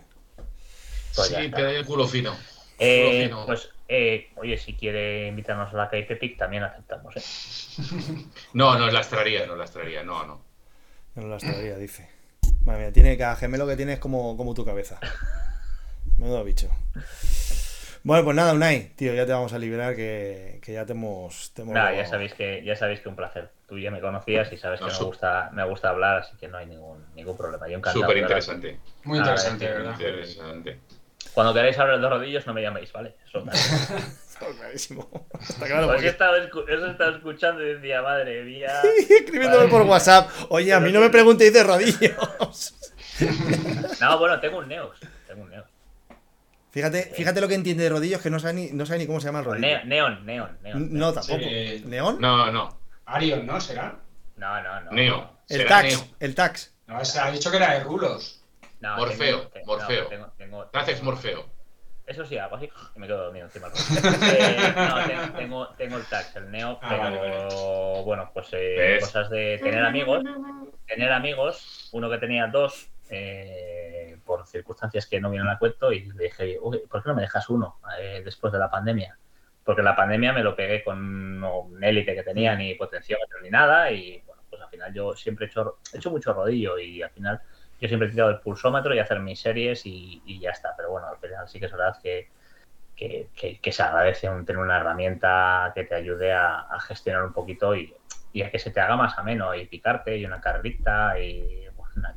[1.15, 2.35] Pues ya sí, te da el culo fino.
[2.77, 3.45] Eh, Culo fino.
[3.47, 7.23] pues, eh, oye, si quiere invitarnos a la KPPIC, también aceptamos, ¿eh?
[8.53, 10.03] No, nos las traería, nos las traería.
[10.03, 10.39] No, no.
[11.15, 12.07] No las traería, dice.
[12.63, 14.99] Madre mía, tiene cada gemelo que tienes como, como tu cabeza.
[16.19, 16.69] Menudo bicho.
[18.03, 21.51] Bueno, pues nada, Unai, tío, ya te vamos a liberar que, que ya te hemos.
[21.53, 23.49] te hemos Nada, ya sabéis que ya sabéis que un placer.
[23.67, 26.57] Tú ya me conocías y sabes que me gusta me gusta hablar, así que no
[26.57, 27.67] hay ningún ningún problema.
[27.67, 28.05] Yo encantado.
[28.05, 28.79] Súper interesante.
[29.03, 29.91] Muy interesante, sí, ¿verdad?
[29.99, 30.79] Interesante.
[31.33, 33.15] Cuando queráis hablar de rodillos, no me llaméis, ¿vale?
[33.27, 33.39] Eso
[34.29, 35.27] está clarísimo.
[35.39, 38.71] Está claro, Pues porque he estado, escu- eso he estado escuchando y decía, madre mía.
[39.09, 40.29] escribiéndome por WhatsApp.
[40.49, 42.73] Oye, a mí no me preguntéis de rodillos.
[43.99, 44.99] No, bueno, tengo un Neos.
[45.27, 45.65] Tengo un Neos.
[46.77, 49.19] Fíjate, fíjate lo que entiende de rodillos que no sabe ni, no sabe ni cómo
[49.19, 49.65] se llama el rodillo.
[49.67, 50.93] Ne- neón, neón, neón.
[50.93, 51.39] No, tampoco.
[51.39, 51.83] Sí.
[51.87, 52.21] ¿Neón?
[52.21, 52.79] No, no.
[53.07, 53.59] Arion, ¿no?
[53.59, 53.95] ¿Será?
[54.35, 54.91] No, no, no.
[54.91, 55.37] Neo.
[55.49, 56.07] el tax, Neo.
[56.19, 56.75] el tax.
[56.85, 58.43] No, se ha dicho que era de rulos.
[58.79, 60.03] No, Morfeo, tengo- Morfeo.
[60.03, 61.47] no, tengo- tengo- Tacex Morfeo.
[62.05, 63.69] Eso sí, hago así y me quedo dormido encima.
[64.37, 68.01] Eh, no, tengo, tengo, el tax, el neo, Ah, pero vale, vale.
[68.05, 70.23] bueno, pues eh, cosas de tener amigos.
[70.85, 73.96] Tener amigos, uno que tenía dos, eh,
[74.27, 77.23] por circunstancias que no vienen a cuento, y le dije, "Uy, ¿por qué no me
[77.23, 79.19] dejas uno eh, después de la pandemia?
[79.63, 83.91] Porque la pandemia me lo pegué con un élite que tenía, ni potenciómetro ni nada,
[83.91, 87.11] y bueno, pues al final yo siempre he hecho, he hecho mucho rodillo y al
[87.11, 87.41] final
[87.79, 90.73] yo siempre he tirado el pulsómetro y hacer mis series y, y ya está.
[90.77, 91.95] Pero bueno, al final sí que es verdad
[92.95, 97.23] que, que, que- se agradece un- tener una herramienta que te ayude a, a gestionar
[97.25, 97.95] un poquito y,
[98.31, 101.66] y a que se te haga más ameno y picarte y una carrerita y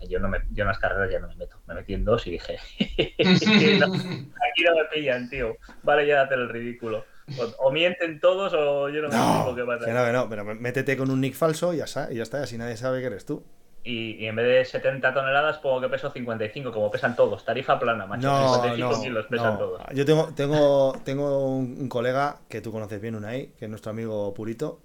[0.08, 2.26] yo no me, yo en las carreras ya no me meto, me metí en dos
[2.26, 2.56] y dije
[3.78, 7.04] "No, aquí no me pillan, tío, vale ya de hacer el ridículo.
[7.38, 9.84] O, o mienten todos o yo no me No, explico qué pasa.
[9.86, 12.24] que no, que no, pero métete con un nick falso y ya está, y ya
[12.24, 13.44] está, así nadie sabe que eres tú.
[13.84, 17.78] Y, y en vez de 70 toneladas pongo que peso 55, como pesan todos, tarifa
[17.78, 19.58] plana, macho, No, 55 no, kilos pesan no.
[19.58, 19.82] todos.
[19.94, 23.90] Yo tengo, tengo, tengo un, un colega que tú conoces bien, Unai, que es nuestro
[23.92, 24.80] amigo Purito,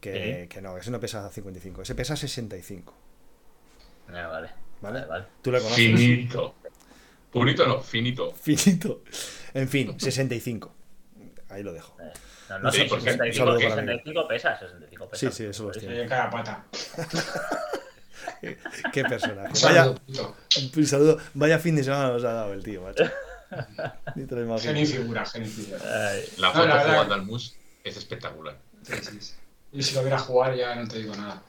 [0.00, 2.92] que, que no, ese no pesa 55, ese pesa 65.
[4.14, 4.50] Ah, vale,
[5.06, 5.24] ¿Vale?
[5.42, 5.76] Tú le conoces.
[5.76, 6.54] Finito.
[7.30, 8.32] Purito no, finito.
[8.32, 9.02] Finito.
[9.54, 10.74] En fin, 65.
[11.48, 11.96] Ahí lo dejo.
[12.00, 12.12] Eh,
[12.48, 13.88] No, no, Sí, porque- 65, saludo para mí.
[13.92, 15.30] 65 pesa, 65 pesa.
[15.30, 15.94] Sí, sí, eso tiene.
[15.94, 16.64] De cada pata.
[18.92, 19.48] Qué personaje.
[19.54, 19.94] Un Vaya,
[20.76, 21.18] un saludo.
[21.34, 23.04] Vaya fin de semana nos ha dado el tío, macho.
[24.16, 25.78] Ni te lo figura, figura.
[26.10, 27.54] Ay, La No, foto la jugando al mus
[27.84, 28.56] es espectacular.
[28.82, 29.34] Sí, sí, sí.
[29.72, 31.42] Y si lo viera jugar ya no te digo nada.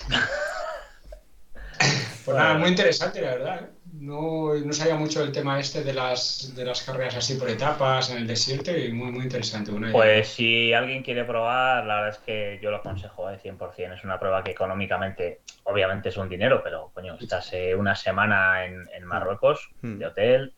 [2.24, 3.62] Pues nada, muy interesante, la verdad.
[3.64, 3.70] ¿eh?
[3.94, 8.10] No, no sabía mucho del tema este de las, de las carreras así por etapas
[8.10, 9.72] en el desierto y muy, muy interesante.
[9.72, 9.92] Una.
[9.92, 13.40] Pues si alguien quiere probar, la verdad es que yo lo aconsejo ¿eh?
[13.44, 13.94] 100%.
[13.96, 18.66] Es una prueba que económicamente, obviamente es un dinero, pero coño, estás eh, una semana
[18.66, 19.98] en, en Marruecos, Mm.
[19.98, 20.54] de hotel,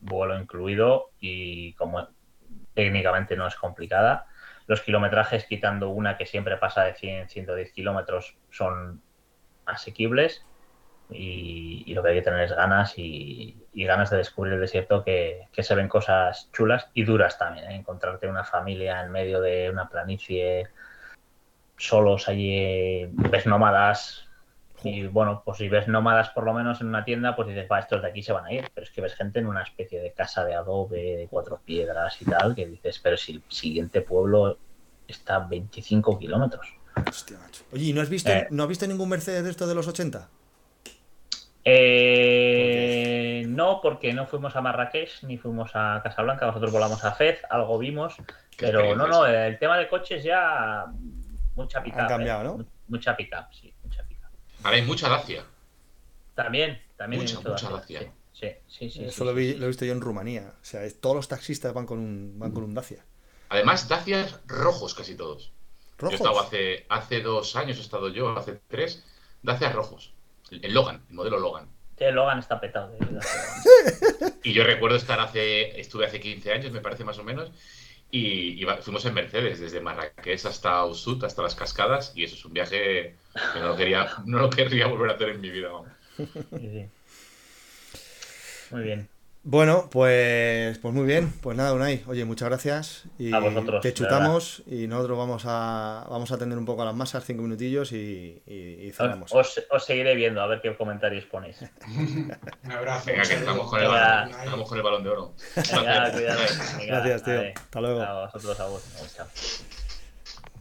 [0.00, 2.08] vuelo incluido y como
[2.74, 4.26] técnicamente no es complicada,
[4.66, 9.00] los kilometrajes, quitando una que siempre pasa de 100, 110 kilómetros, son
[9.66, 10.44] asequibles
[11.10, 14.60] y, y lo que hay que tener es ganas y, y ganas de descubrir el
[14.60, 17.70] desierto que, que se ven cosas chulas y duras también.
[17.70, 17.74] ¿eh?
[17.76, 20.68] Encontrarte una familia en medio de una planicie,
[21.76, 24.20] solos allí, ves nómadas.
[24.82, 27.78] Y bueno, pues si ves nómadas por lo menos en una tienda, pues dices, va,
[27.78, 28.70] estos de aquí se van a ir.
[28.74, 32.20] Pero es que ves gente en una especie de casa de adobe, de cuatro piedras
[32.20, 34.58] y tal, que dices, pero si el siguiente pueblo
[35.08, 36.74] está a 25 kilómetros.
[37.08, 37.64] Hostia, macho.
[37.72, 38.46] Oye, ¿y no has visto, Eh.
[38.50, 40.28] ¿no has visto ningún Mercedes de estos de los 80?
[41.64, 47.40] Eh, no, porque no fuimos a Marrakech ni fuimos a Casablanca, nosotros volamos a Fez,
[47.48, 48.16] algo vimos,
[48.58, 50.86] pero no, no, el tema de coches ya
[51.56, 52.66] mucha pick Han cambiado, ¿no?
[52.88, 54.18] Mucha pick sí, mucha pick
[54.62, 55.44] Ahora hay mucha Dacia.
[56.34, 58.12] También, también hay Mucha, mucho mucha Dacia, Dacia.
[58.32, 58.90] Sí, sí, sí.
[58.90, 60.54] sí, Eso sí, lo, vi- sí, lo he visto yo en Rumanía.
[60.60, 63.04] O sea, es- todos los taxistas van con un, van con un Dacia.
[63.50, 65.52] Además, Dacias rojos casi todos.
[66.00, 69.04] Yo he estado hace, hace dos años, he estado yo, hace tres,
[69.42, 70.13] Dacias rojos.
[70.62, 71.68] El, Logan, el modelo Logan.
[71.98, 72.90] Sí, el Logan está petado.
[72.92, 74.32] de.
[74.42, 77.50] Y yo recuerdo estar hace, estuve hace 15 años, me parece más o menos,
[78.10, 82.44] y iba- fuimos en Mercedes, desde Marrakech hasta Usut, hasta las cascadas, y eso es
[82.44, 83.14] un viaje
[83.52, 85.68] que no lo quería, no lo querría volver a hacer en mi vida.
[85.70, 85.88] vamos.
[86.16, 86.26] Sí,
[86.60, 86.86] sí.
[88.70, 89.08] Muy bien.
[89.46, 91.30] Bueno, pues, pues muy bien.
[91.42, 92.02] Pues nada, Unai.
[92.06, 93.04] Oye, muchas gracias.
[93.18, 96.86] Y A vosotros, te chutamos y nosotros vamos a, vamos a atender un poco a
[96.86, 99.30] las masas, cinco minutillos y, y, y cerramos.
[99.34, 101.58] Os, os seguiré viendo a ver qué comentarios ponéis.
[101.94, 103.04] Un abrazo.
[103.04, 105.34] Venga, que estamos con el balón, estamos con el balón de oro.
[105.56, 106.40] Venga, cuidado.
[106.78, 107.40] Venga, Gracias, tío.
[107.54, 108.00] Hasta luego.
[108.02, 108.82] A vosotros, a vos.
[109.14, 109.26] Chao.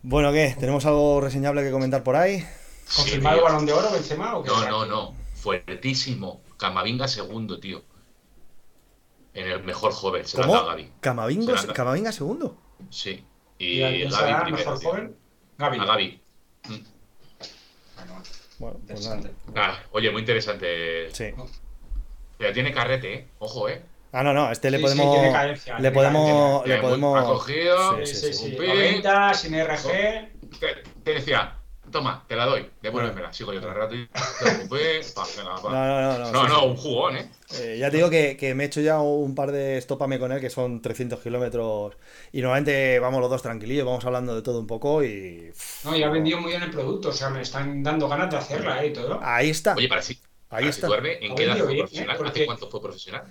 [0.02, 0.58] Bueno, ¿qué?
[0.60, 2.46] ¿Tenemos algo reseñable que comentar por ahí?
[2.94, 3.44] ¿Confirmado Sí, tío.
[3.46, 4.50] balón de oro, Benzema o qué?
[4.50, 5.16] No, no, no.
[5.36, 6.42] Fuertísimo.
[6.58, 7.82] Camavinga segundo, tío.
[9.34, 10.56] En el mejor joven, se la ¿Cómo?
[10.60, 10.92] da Gaby.
[11.00, 12.56] ¿Camavinga, Será- Camavinga segundo?
[12.90, 13.24] Sí.
[13.58, 14.58] ¿Y Y, Gaby será primero.
[14.58, 14.90] mejor tío.
[14.90, 15.16] joven?
[15.58, 15.80] Gaby.
[15.80, 16.22] A Gaby.
[16.70, 16.74] Mm.
[17.96, 18.24] Bueno,
[18.60, 19.16] Bueno, pues nada.
[19.18, 19.32] interesante.
[19.56, 21.10] Ah, oye, muy interesante.
[21.14, 21.26] Sí.
[22.38, 23.28] Pero tiene carrete, ¿eh?
[23.40, 23.82] Ojo, ¿eh?
[24.12, 25.16] Ah, no, no, este le Sí, sí, podemos.
[25.16, 26.30] tiene cadencia, le tiene podemos.
[26.30, 26.58] cadencia.
[26.60, 27.20] Le Tiene muy- podemos.
[27.20, 27.98] ha cogido.
[27.98, 28.56] Sí, Sí, sí, sí, sí.
[28.56, 28.68] Pim.
[28.70, 30.32] 90, sin RG.
[30.60, 30.68] Te,
[31.04, 31.58] te decía,
[31.94, 33.32] toma, te la doy, devuélvemela.
[33.32, 35.02] Sigo yo otro rato y te ocupé.
[35.16, 35.72] Pa, venga, va.
[35.72, 36.32] No, no, no.
[36.32, 36.66] No, No, sí, no, sí.
[36.66, 37.32] un jugón, ¿eh?
[37.62, 40.32] Eh, ya te digo que, que me he hecho ya un par de estópame con
[40.34, 41.96] él, que son 300 kilómetros.
[42.34, 45.52] Y normalmente vamos los dos tranquilillos, vamos hablando de todo un poco y.
[45.86, 47.10] No, y ha vendido muy bien el producto.
[47.10, 48.88] O sea, me están dando ganas de hacerla ¿eh?
[48.88, 49.20] y todo.
[49.24, 49.76] Ahí está.
[49.76, 50.20] Oye, para sí.
[50.50, 50.88] Ahí para está.
[50.88, 51.78] situarme, ¿en qué edad fue ¿eh?
[51.80, 52.18] profesional?
[52.18, 53.24] Porque- ¿Hace cuánto fue profesional?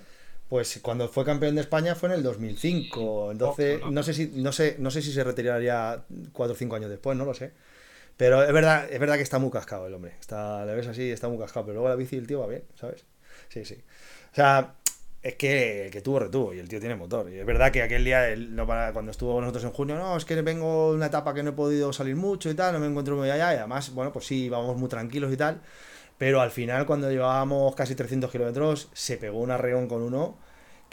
[0.49, 3.31] Pues cuando fue campeón de España fue en el 2005.
[3.31, 3.91] Entonces, Oh, no.
[3.91, 7.17] no sé si, no sé, no sé si se retiraría 4 o 5 años después,
[7.17, 7.53] no lo sé.
[8.17, 10.13] Pero es verdad, es verdad que está muy cascado el hombre.
[10.19, 11.65] Está, le ves así, está muy cascado.
[11.65, 13.05] Pero luego la bici el tío va bien, ¿sabes?
[13.49, 13.75] Sí, sí.
[14.31, 14.75] O sea,
[15.21, 17.31] es que el que tuvo retuvo y el tío tiene motor.
[17.31, 20.15] Y es verdad que aquel día, no para- cuando estuvo con nosotros en junio, no,
[20.17, 22.87] es que vengo una etapa que no he podido salir mucho y tal, no me
[22.87, 23.53] encuentro muy allá.
[23.53, 25.61] Y además, bueno, pues sí, vamos muy tranquilos y tal.
[26.17, 30.37] Pero al final, cuando llevábamos casi 300 kilómetros, se pegó un arreón con uno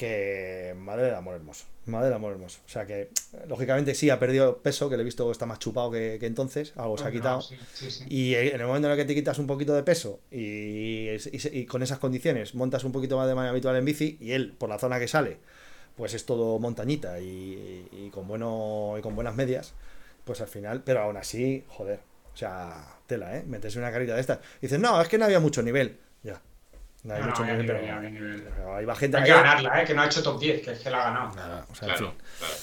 [0.01, 1.67] que madre del amor hermoso.
[1.87, 2.61] Madre del amor hermoso.
[2.65, 3.11] O sea que,
[3.47, 6.73] lógicamente, sí ha perdido peso, que le he visto está más chupado que, que entonces,
[6.77, 7.41] algo se ha quitado.
[7.43, 8.05] Sí, sí, sí.
[8.09, 11.31] Y en el momento en el que te quitas un poquito de peso y, y-
[11.53, 14.55] y con esas condiciones montas un poquito más de manera habitual en bici y él,
[14.57, 15.37] por la zona que sale,
[15.97, 19.75] pues es todo montañita y, y con, bueno, y con buenas medias,
[20.25, 22.01] pues al final, pero aún así, joder,
[22.33, 23.45] o sea, tela, ¿eh?
[23.47, 24.39] Meterse una carita de estas.
[24.59, 25.99] Y dices, no, es que no había mucho nivel.
[26.23, 26.41] Ya,
[27.05, 28.43] no hay No, mucho no, nivel, ya pero, nivel, ya nivel.
[28.55, 29.87] pero ahí va gente Hay que ahí- ganarla, ¿eh?
[29.87, 31.35] que no ha hecho top 10, que es que la ha ganado.
[31.35, 32.21] Nada, o sea, en Claro, fin.
[32.39, 32.55] claro.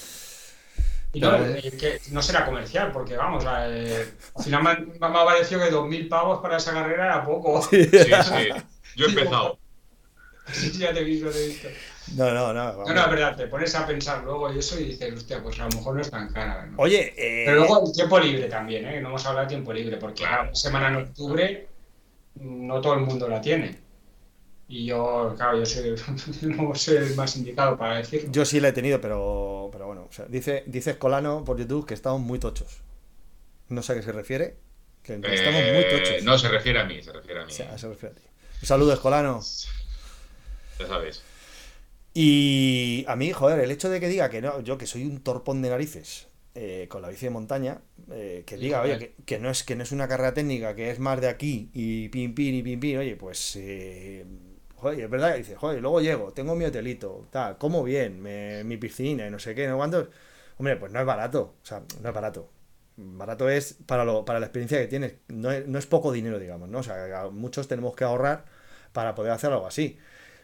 [1.10, 4.62] Y no, eh, que no será comercial, porque vamos, eh, al final
[5.00, 7.62] me, ha parecido que 2.000 pavos para esa carrera era poco.
[7.62, 8.48] Sí, sí.
[8.94, 9.58] Yo he empezado.
[10.52, 11.68] Sí, ya te he visto, te he visto.
[12.16, 12.72] No, no, no.
[12.72, 12.94] No, vamos.
[12.94, 15.64] no, es verdad, te pones a pensar luego y eso y dices, hostia, pues a
[15.64, 16.64] lo mejor no es tan cara.
[16.66, 16.78] ¿no?
[16.78, 19.00] Oye, eh, Pero luego el tiempo libre también, ¿eh?
[19.00, 20.44] No hemos hablado de tiempo libre, porque Claro.
[20.44, 21.68] una semana en octubre
[22.36, 23.78] no todo el mundo la tiene.
[24.68, 25.94] Y yo, claro, yo soy,
[26.42, 28.30] no soy el más indicado para decirlo.
[28.30, 31.86] yo sí la he tenido, pero, pero bueno, o sea, dice, dice Escolano por YouTube
[31.86, 32.82] que estamos muy tochos.
[33.68, 34.56] No sé a qué se refiere.
[35.02, 36.22] Que estamos muy Eh, tochos.
[36.22, 37.52] no, se refiere a mí, se refiere a mí.
[37.52, 38.24] O sea, se refiere a ti.
[38.62, 39.40] Un saludo, Escolano.
[40.78, 41.22] Ya sabes.
[42.14, 45.20] Y a mí, joder, el hecho de que diga que no, yo que soy un
[45.22, 49.38] torpón de narices eh, con la bici de montaña, eh, que diga, oye, que, que
[49.38, 52.34] no es, que no es una carrera técnica, que es más de aquí y pim
[52.34, 54.24] pim y pim pim, oye, pues, eh,
[54.80, 58.64] joder, es verdad que dice, joder, luego llego, tengo mi hotelito, tal, como bien, me-
[58.64, 60.08] mi piscina y no sé qué, no cuántos.
[60.58, 62.48] Hombre, pues no es barato, o sea, no es barato.
[62.96, 66.38] Barato es para, lo, para la experiencia que tienes, no es, no es poco dinero,
[66.38, 66.78] digamos, ¿no?
[66.80, 68.44] O sea, muchos tenemos que ahorrar
[68.92, 69.98] para poder hacer algo así.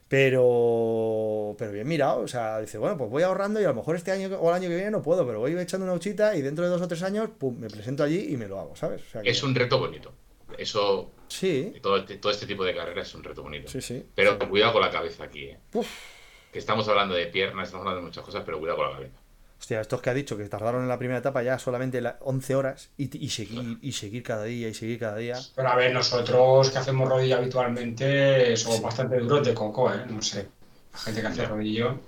[0.08, 3.96] Pero, pero bien mirado, o sea, dice, bueno, pues voy ahorrando y a lo mejor
[3.96, 6.42] este año o el año que viene no puedo, pero voy echando una huchita y
[6.42, 9.02] dentro de dos o tres años, pum, me presento allí y me lo hago, ¿sabes?
[9.02, 10.12] O sea que- Es un reto bonito.
[10.58, 13.68] Eso, Sí, todo este, todo este tipo de carreras es un reto bonito.
[13.70, 14.06] sí, sí.
[14.14, 15.58] Pero cuidado con la cabeza aquí, ¿eh?
[15.72, 15.88] Uf.
[16.52, 19.16] Que estamos hablando de piernas, estamos hablando de muchas cosas, pero cuidado con la cabeza.
[19.58, 22.54] Hostia, estos que ha dicho que tardaron en la primera etapa ya solamente la- 11
[22.54, 25.36] horas y, y seguir, y seguir cada día y seguir cada día.
[25.56, 30.04] Pero a ver, nosotros que hacemos rodillo habitualmente somos bastante duros de coco, ¿eh?
[30.08, 30.48] No sé.
[30.92, 31.98] La gente que hace rodillo.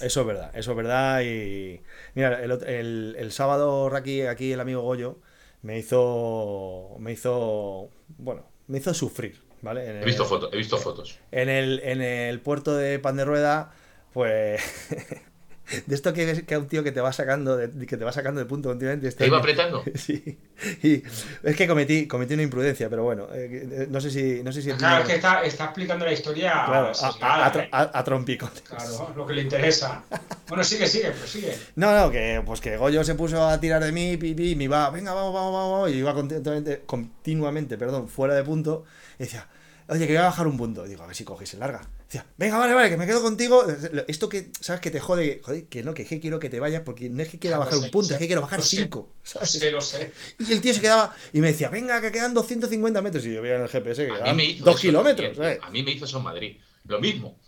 [0.00, 1.20] Eso es verdad, eso es verdad.
[1.22, 1.80] Y
[2.14, 5.18] mira, el, el- el sábado Raki, aquí el amigo Goyo,
[5.64, 6.94] me hizo.
[7.00, 7.90] Me hizo.
[8.18, 9.84] Bueno, me hizo sufrir, ¿vale?
[9.88, 11.18] En He el- visto fotos, he visto fotos.
[11.32, 13.72] en el, en el puerto de Pan de Rueda,
[14.12, 14.62] pues.
[15.86, 18.04] De esto que, ves que a un tío que te va sacando de, que te
[18.04, 19.10] va sacando de punto continuamente.
[19.12, 19.82] ¿Te iba apretando?
[19.94, 20.38] Sí.
[20.82, 21.02] Y
[21.42, 24.42] es que cometí, cometí una imprudencia, pero bueno, eh, eh, no sé si.
[24.42, 27.06] No sé si Claro, es que está, está explicando la historia claro, a,
[27.42, 28.60] a- a tro- a- a trompicones.
[28.60, 30.04] Claro, lo que le interesa.
[30.48, 31.56] Bueno, sigue, sigue, pues sigue.
[31.76, 34.56] No, no, que pues que Goyo se puso a tirar de mí, pi, pi, y
[34.56, 38.84] me iba, venga, vamos, vamos, vamos, y iba continuamente, continuamente, perdón, fuera de punto,
[39.18, 39.48] y decía,
[39.88, 40.84] oye, que voy a bajar un punto.
[40.84, 41.88] Digo, a ver si coge y se larga.
[42.06, 43.64] Decía, venga, vale, vale, que me quedo contigo.
[44.06, 44.80] Esto que, ¿sabes?
[44.80, 47.22] Que te jode, joder, que no, que es que quiero que te vayas, porque no
[47.22, 49.08] es que quiera Lo bajar sé, un punto, sé, es que quiero bajar sé, cinco.
[49.10, 49.50] Lo ¿sabes?
[49.50, 50.12] sé, lo sé.
[50.38, 53.42] Y el tío se quedaba, y me decía, venga, que quedan 250 metros, y yo
[53.42, 55.56] veía en el GPS que quedaban dos kilómetros, también.
[55.56, 55.58] ¿sabes?
[55.62, 56.56] A mí me hizo eso en Madrid.
[56.86, 57.38] Lo mismo.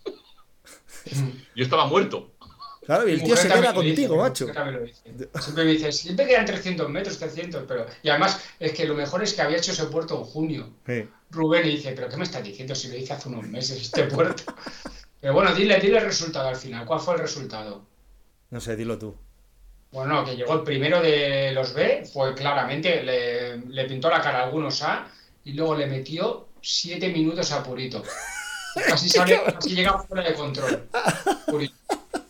[1.55, 2.35] Yo estaba muerto.
[2.87, 4.45] Claro, y el tío se queda dice, contigo, macho.
[4.45, 7.85] Siempre me dice, siempre quedan 300 metros, 300, pero...
[8.01, 10.69] Y además, es que lo mejor es que había hecho ese puerto en junio.
[10.85, 11.05] Sí.
[11.29, 14.03] Rubén y dice, ¿pero qué me estás diciendo si lo hice hace unos meses este
[14.05, 14.43] puerto?
[15.19, 16.85] Pero bueno, dile, dile el resultado al final.
[16.85, 17.83] ¿Cuál fue el resultado?
[18.51, 19.17] No sé, dilo tú.
[19.91, 24.41] Bueno, que llegó el primero de los B, fue claramente, le, le pintó la cara
[24.41, 25.09] a algunos A
[25.43, 28.01] y luego le metió siete minutos a Purito.
[28.85, 30.87] Casi, sale, casi llega fuera de control.
[31.47, 31.73] Purito.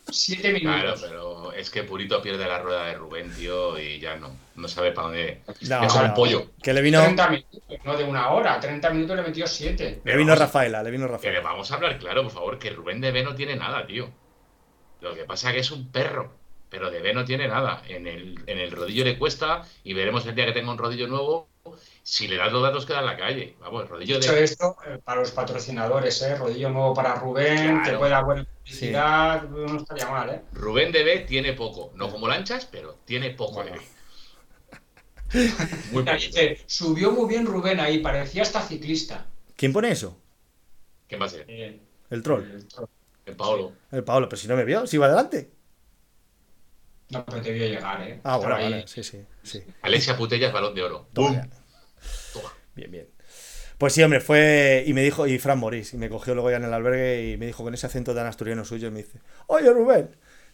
[0.09, 1.01] Siete Claro, minutos.
[1.01, 4.35] pero es que Purito pierde la rueda de Rubén, tío, y ya no.
[4.55, 5.41] No sabe para dónde.
[5.61, 6.51] No, es no, un pollo.
[6.63, 8.59] Que le vino, 30 minutos, no de una hora.
[8.59, 10.01] 30 minutos le metió siete.
[10.03, 11.41] le vino Rafaela, le vino Que le Rafaela.
[11.41, 14.09] vamos a hablar claro, por favor, que Rubén de B no tiene nada, tío.
[15.01, 16.33] Lo que pasa es que es un perro,
[16.69, 17.83] pero de B no tiene nada.
[17.87, 21.07] En el, en el rodillo le cuesta y veremos el día que tenga un rodillo
[21.07, 21.49] nuevo.
[22.09, 23.57] Si le das los datos, queda en la calle.
[23.59, 24.45] Vamos, el rodillo Dicho de.
[24.45, 26.37] esto, eh, para los patrocinadores, ¿eh?
[26.37, 27.83] Rodillo nuevo para Rubén, Claro.
[27.83, 30.41] que pueda dar buena publicidad, no estaría mal, ¿eh?
[30.53, 31.91] Rubén de B tiene poco.
[31.95, 33.81] No como lanchas, pero tiene poco de Bueno.
[35.33, 35.51] B.
[35.91, 39.25] Muy dice, subió muy bien Rubén ahí, parecía hasta ciclista.
[39.57, 40.17] ¿Quién pone eso?
[41.09, 41.43] ¿Qué va a ser?
[41.49, 41.77] Eh,
[42.09, 42.43] El troll.
[43.25, 43.73] El Paolo.
[43.91, 45.51] El Pablo, pero si no me vio, si iba adelante.
[47.09, 48.21] No, pero te vio llegar, ¿eh?
[48.23, 49.61] Ah, bueno, vale, sí, sí, sí.
[49.81, 51.07] Alexia Putellas, balón de oro.
[51.13, 51.37] ¡Bum!
[52.78, 53.07] Bien, bien.
[53.78, 54.84] Pues sí, hombre, fue.
[54.88, 57.38] Y me dijo, y Fran Morís, y me cogió luego ya en el albergue y
[57.38, 60.09] me dijo con ese acento tan asturiano suyo, y me dice: Oye, Rubén,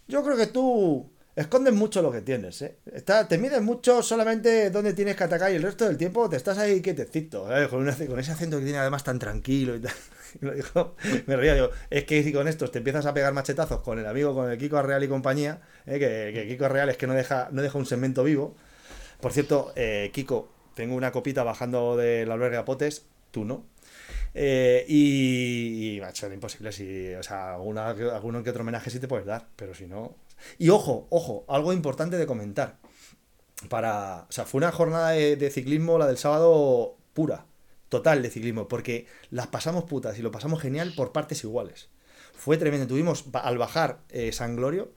[0.07, 2.77] yo creo que tú Escondes mucho lo que tienes, ¿eh?
[2.93, 6.35] Está, te mides mucho solamente donde tienes que atacar y el resto del tiempo te
[6.37, 7.69] estás ahí quietecito, ¿sabes?
[7.69, 9.93] Con, un- con ese acento que tiene además tan tranquilo y tal.
[10.41, 10.95] Y lo digo,
[11.27, 14.05] me reía, digo, es que si con estos te empiezas a pegar machetazos con el
[14.07, 15.99] amigo, con el Kiko Arreal y compañía, ¿eh?
[15.99, 18.55] que, Kiko Arreal es que no deja, no deja un segmento vivo.
[19.21, 23.65] Por cierto, eh, Kiko, tengo una copita bajando del albergue a potes, tú no.
[24.33, 28.99] Eh, y, y, macho, era imposible si, o sea, alguna, alguno que otro homenaje sí
[28.99, 30.15] te puedes dar, pero si no.
[30.57, 32.77] Y ojo, ojo, algo importante de comentar.
[33.69, 37.45] Para, o sea, fue una jornada de, ciclismo, la del sábado, pura,
[37.89, 41.89] total de ciclismo, porque las pasamos putas y lo pasamos genial por partes iguales.
[42.33, 42.87] Fue tremendo.
[42.87, 44.91] Tuvimos, al bajar eh, San Glorio,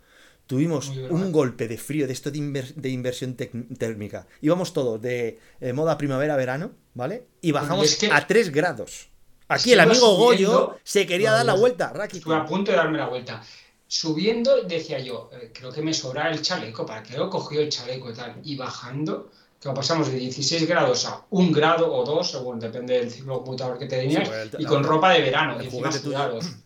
[0.47, 4.27] tuvimos un golpe de frío de esto de, inver- de inversión térmica.
[4.41, 7.27] Íbamos todos de eh, moda primavera-verano, ¿vale?
[7.41, 9.09] Y bajamos es que- a 3 grados.
[9.49, 12.19] Aquí el amigo Goyo subiendo- se quería No, dar la vuelta, Raki.
[12.19, 13.43] Estuve a punto de darme la vuelta.
[13.89, 17.69] Subiendo, decía yo, eh, creo que me sobra el chaleco, ¿para qué lo cogió el
[17.69, 18.35] chaleco y tal?
[18.43, 19.31] Y bajando,
[19.61, 23.79] que pasamos de 16 grados a un grado o dos, según depende del ciclo computador
[23.79, 26.47] que tenías, Sí, el- y con la- ropa de verano, el y encima sudados.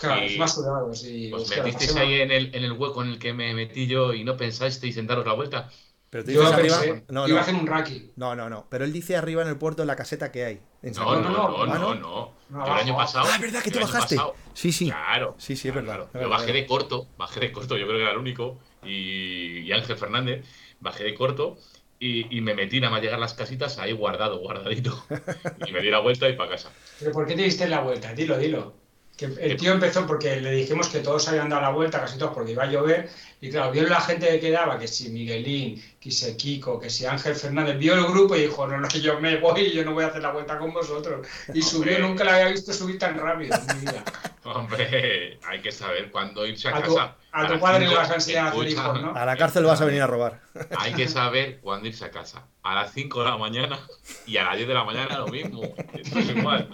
[0.00, 1.04] Claro, Y- encima sudados.
[1.04, 3.86] Y, Os lo metisteis ahí en el, en el hueco en el que me metí
[3.86, 5.70] yo y no pensasteis en daros la vuelta.
[6.08, 6.80] Pero tú Yo dices arriba.
[6.80, 8.12] pensé, No, iba a hacer un raki.
[8.16, 8.66] no, no, no.
[8.70, 10.60] Pero él dice arriba en el puerto en la caseta que hay.
[10.92, 11.66] San No, no, no, no, no.
[11.66, 11.94] no, Ah, no.
[11.94, 12.32] ¿no?
[12.48, 13.26] No, Yo el año pasado.
[13.28, 14.16] Ah, ¿verdad que tú bajaste?
[14.54, 14.86] Sí, sí.
[14.86, 15.34] Claro.
[15.38, 18.12] Sí, sí, es verdad, Yo bajé de corto, bajé de corto, yo creo que era
[18.12, 18.58] el único.
[18.84, 20.44] Y, y Ángel Fernández,
[20.78, 21.56] bajé de corto
[21.98, 25.04] y, y me metí nada más llegar a las casitas ahí guardado, guardadito.
[25.66, 26.70] Y me di la vuelta y para casa.
[27.00, 28.14] ¿Pero por qué te diste la vuelta?
[28.14, 28.74] Dilo, dilo.
[29.16, 32.34] Que el tío empezó porque le dijimos que todos habían dado la vuelta, casi todos,
[32.34, 33.08] porque iba a llover.
[33.40, 37.06] Y claro, vio la gente que quedaba, que si Miguelín, que si Kiko, que si
[37.06, 40.04] Ángel Fernández, vio el grupo y dijo, no, no, yo me voy, yo no voy
[40.04, 41.26] a hacer la vuelta con vosotros.
[41.54, 44.04] Y subió, nunca la había visto subir tan rápido en mi vida.
[44.44, 47.16] Hombre, hay que saber cuándo irse a, casa.
[47.36, 49.14] A tu padre le vas a enseñar a hacer hijos, ¿no?
[49.14, 50.40] A la cárcel vas a venir a robar.
[50.78, 52.46] Hay que saber cuándo irse a casa.
[52.62, 53.78] A las 5 de la mañana
[54.26, 55.62] y a las 10 de la mañana lo mismo.
[55.92, 56.68] Esto es igual.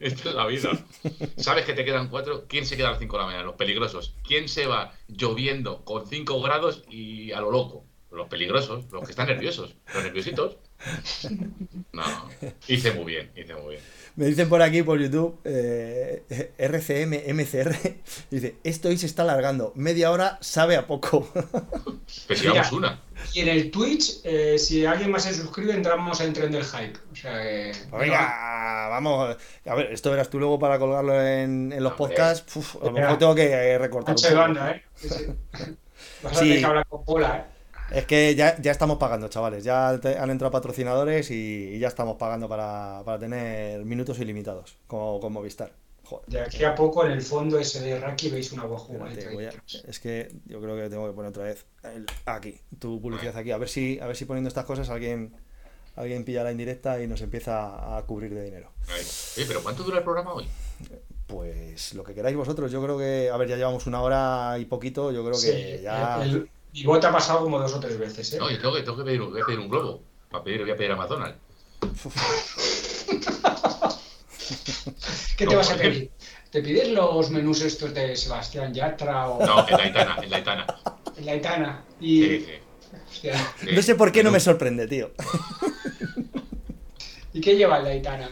[0.00, 0.70] Esto es la vida.
[1.36, 2.46] Sabes que te quedan cuatro.
[2.46, 3.44] ¿Quién se queda a las 5 de la mañana?
[3.44, 4.14] Los peligrosos.
[4.22, 7.84] ¿Quién se va lloviendo con 5 grados y a lo loco?
[8.10, 10.58] Los peligrosos, los que están nerviosos, los nerviositos.
[11.92, 12.02] No,
[12.68, 13.82] hice muy bien, hice muy bien.
[14.14, 17.74] Me dicen por aquí, por YouTube, eh, RCM, MCR,
[18.30, 21.28] dice, esto hoy se está alargando, media hora sabe a poco.
[22.28, 22.52] Pero si Mira.
[22.62, 23.00] vamos una.
[23.32, 26.98] Y en el Twitch, eh, si alguien más se suscribe, entramos en tren del hype.
[27.12, 27.72] O sea que.
[27.88, 29.36] Pues Venga, vamos.
[29.64, 32.54] A ver, esto verás tú luego para colgarlo en, en los podcasts.
[32.56, 34.34] uf, a lo mejor tengo que recortar un poco.
[34.34, 34.82] banda, ¿eh?
[34.96, 35.26] Sí, sí.
[36.22, 36.40] Vas a Sí.
[36.46, 37.44] tener que hablar con Pola, ¿eh?
[37.94, 39.64] Es que ya, ya estamos pagando, chavales.
[39.64, 44.76] Ya te- han entrado patrocinadores y, y ya estamos pagando para, para tener minutos ilimitados,
[44.86, 45.72] como con Movistar.
[46.04, 46.26] Joder.
[46.28, 49.08] De aquí a poco, en el fondo ese de Raki, veis una guajuma.
[49.86, 53.50] Es que yo creo que tengo que poner otra vez el- aquí, tu publicidad aquí.
[53.50, 55.32] A ver si, a ver si poniendo estas cosas alguien,
[55.96, 58.70] alguien pilla la indirecta y nos empieza a cubrir de dinero.
[59.36, 60.46] Oye, pero ¿cuánto dura el programa hoy?
[61.26, 64.64] Pues lo que queráis vosotros, yo creo que, a ver, ya llevamos una hora y
[64.66, 66.22] poquito, yo creo que ya...
[66.24, 68.38] el, mi bota ha pasado como dos o tres veces, ¿eh?
[68.38, 70.02] No, yo tengo que, tengo que pedir, un- voy a pedir un globo.
[70.30, 71.38] Para pedir, voy a pedir a McDonald's.
[75.36, 76.10] ¿Qué te no, vas a pedir?
[76.50, 80.38] ¿Te pides los menús estos de Sebastián Yatra o No, en la Itana, en la
[80.38, 80.66] Itana.
[81.16, 81.84] en la Itana?
[82.00, 82.52] Y, Sí, sí.
[83.10, 83.66] hostia, sí.
[83.74, 85.12] No sé por qué no me sorprende, tío.
[87.32, 88.30] ¿Y qué lleva en la Itana?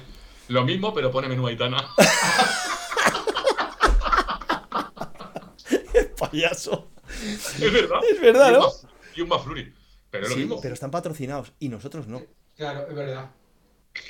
[0.49, 1.89] Lo mismo, pero pone menú Aitana.
[6.19, 6.89] Payaso.
[7.61, 8.01] Es verdad.
[8.11, 8.69] Es verdad, ¿no?
[9.17, 9.73] Y un Mafluri.
[10.11, 10.61] Pero es lo mismo.
[10.61, 12.23] pero están patrocinados y nosotros no.
[12.57, 13.31] Claro, es verdad.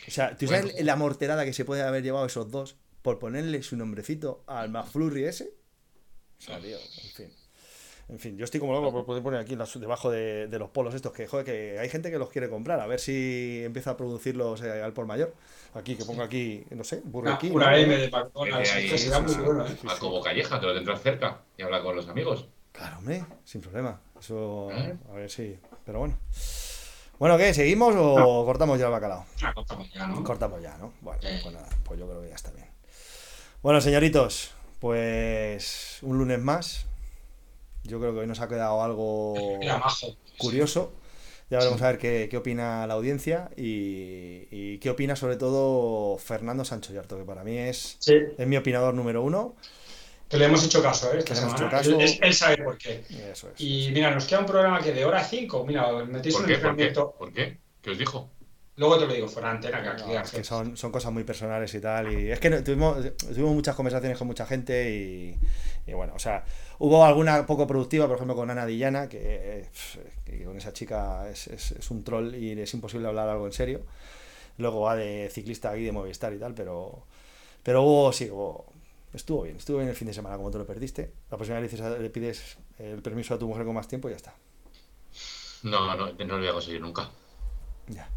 [0.06, 3.62] O sea, ¿tú sabes la morterada que se puede haber llevado esos dos por ponerle
[3.62, 5.54] su nombrecito al McFlurry ese?
[6.38, 7.32] O sea, tío, en fin.
[8.08, 10.94] En fin, yo estoy como loco por poder poner aquí debajo de, de los polos
[10.94, 13.96] estos, que joder, que hay gente que los quiere comprar, a ver si empieza a
[13.96, 15.32] producirlos eh, al por mayor.
[15.74, 17.50] Aquí, que pongo aquí, no sé, Burger Una, King.
[17.52, 17.78] una.
[17.78, 19.76] M de McDonald's, de ahí, esto será muy a- bueno, ¿eh?
[19.88, 22.48] a Cobo Calleja, te lo tendrás cerca y habla con los amigos.
[22.72, 24.00] Claro, hombre, sin problema.
[24.18, 24.96] Eso, ¿Eh?
[25.10, 25.58] a ver si.
[25.84, 26.16] Pero bueno.
[27.18, 27.52] Bueno, ¿qué?
[27.52, 29.26] ¿Seguimos o cortamos ya el bacalao?
[29.42, 30.24] Ah, cortamos ya, ¿no?
[30.24, 30.92] Cortamos ya, ¿no?
[31.02, 32.66] Bueno, pues nada, pues yo creo que ya está bien.
[33.62, 36.86] Bueno, señoritos, pues un lunes más.
[37.84, 39.34] Yo creo que hoy nos ha quedado algo
[40.38, 40.92] curioso.
[41.50, 46.16] Ya veremos a ver qué, qué opina la audiencia y, y qué opina sobre todo
[46.16, 49.56] Fernando Sancho Yarto, que para mí es, Sí, es mi opinador número uno.
[50.30, 51.18] Que le hemos hecho caso, ¿eh?
[51.18, 51.66] Esta Le hemos semana.
[51.66, 52.00] hecho caso.
[52.00, 53.04] Él, él- sabe por qué.
[53.32, 53.60] Eso es.
[53.60, 55.66] Y mira, nos queda un programa que de hora 5.
[55.66, 56.58] Mira, metéis ¿Por un qué?
[56.58, 56.86] ¿Por qué?
[57.18, 57.58] ¿Por qué?
[57.82, 58.30] ¿Qué os dijo?
[58.76, 61.24] Luego te lo digo, fuera antena, que aquí No, es que son, son cosas muy
[61.24, 62.12] personales y tal.
[62.12, 65.36] Y es que tuvimos, tuvimos muchas conversaciones con mucha gente y,
[65.86, 66.44] Y bueno, o sea,
[66.78, 69.66] hubo alguna poco productiva, por ejemplo, con Ana Dillana, que,
[70.24, 73.52] que con esa chica es, es, es, un troll y es imposible hablar algo en
[73.52, 73.82] serio.
[74.58, 77.02] Luego va de ciclista aquí de Movistar y tal, pero,
[77.62, 78.69] pero hubo, sí, hubo,
[79.12, 81.12] estuvo bien, estuvo bien el fin de semana, como te lo perdiste.
[81.30, 84.12] La próxima vez le, le pides el permiso a tu mujer con más tiempo y
[84.12, 84.34] ya está.
[85.62, 87.10] No, no, no lo voy a conseguir nunca.
[87.88, 88.08] Ya.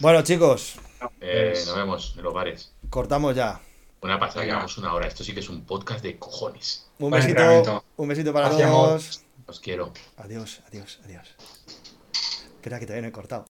[0.00, 0.76] bueno, chicos.
[1.20, 2.72] Eh, nos vemos en los bares.
[2.88, 3.60] Cortamos ya.
[4.00, 5.06] Una pasada, llevamos una hora.
[5.06, 6.88] Esto sí que es un podcast de cojones.
[6.98, 9.22] Un besito, un besito para todos.
[9.46, 9.92] Os quiero.
[10.16, 11.28] Adiós, adiós, adiós.
[12.54, 13.44] Espera que todavía no he cortado.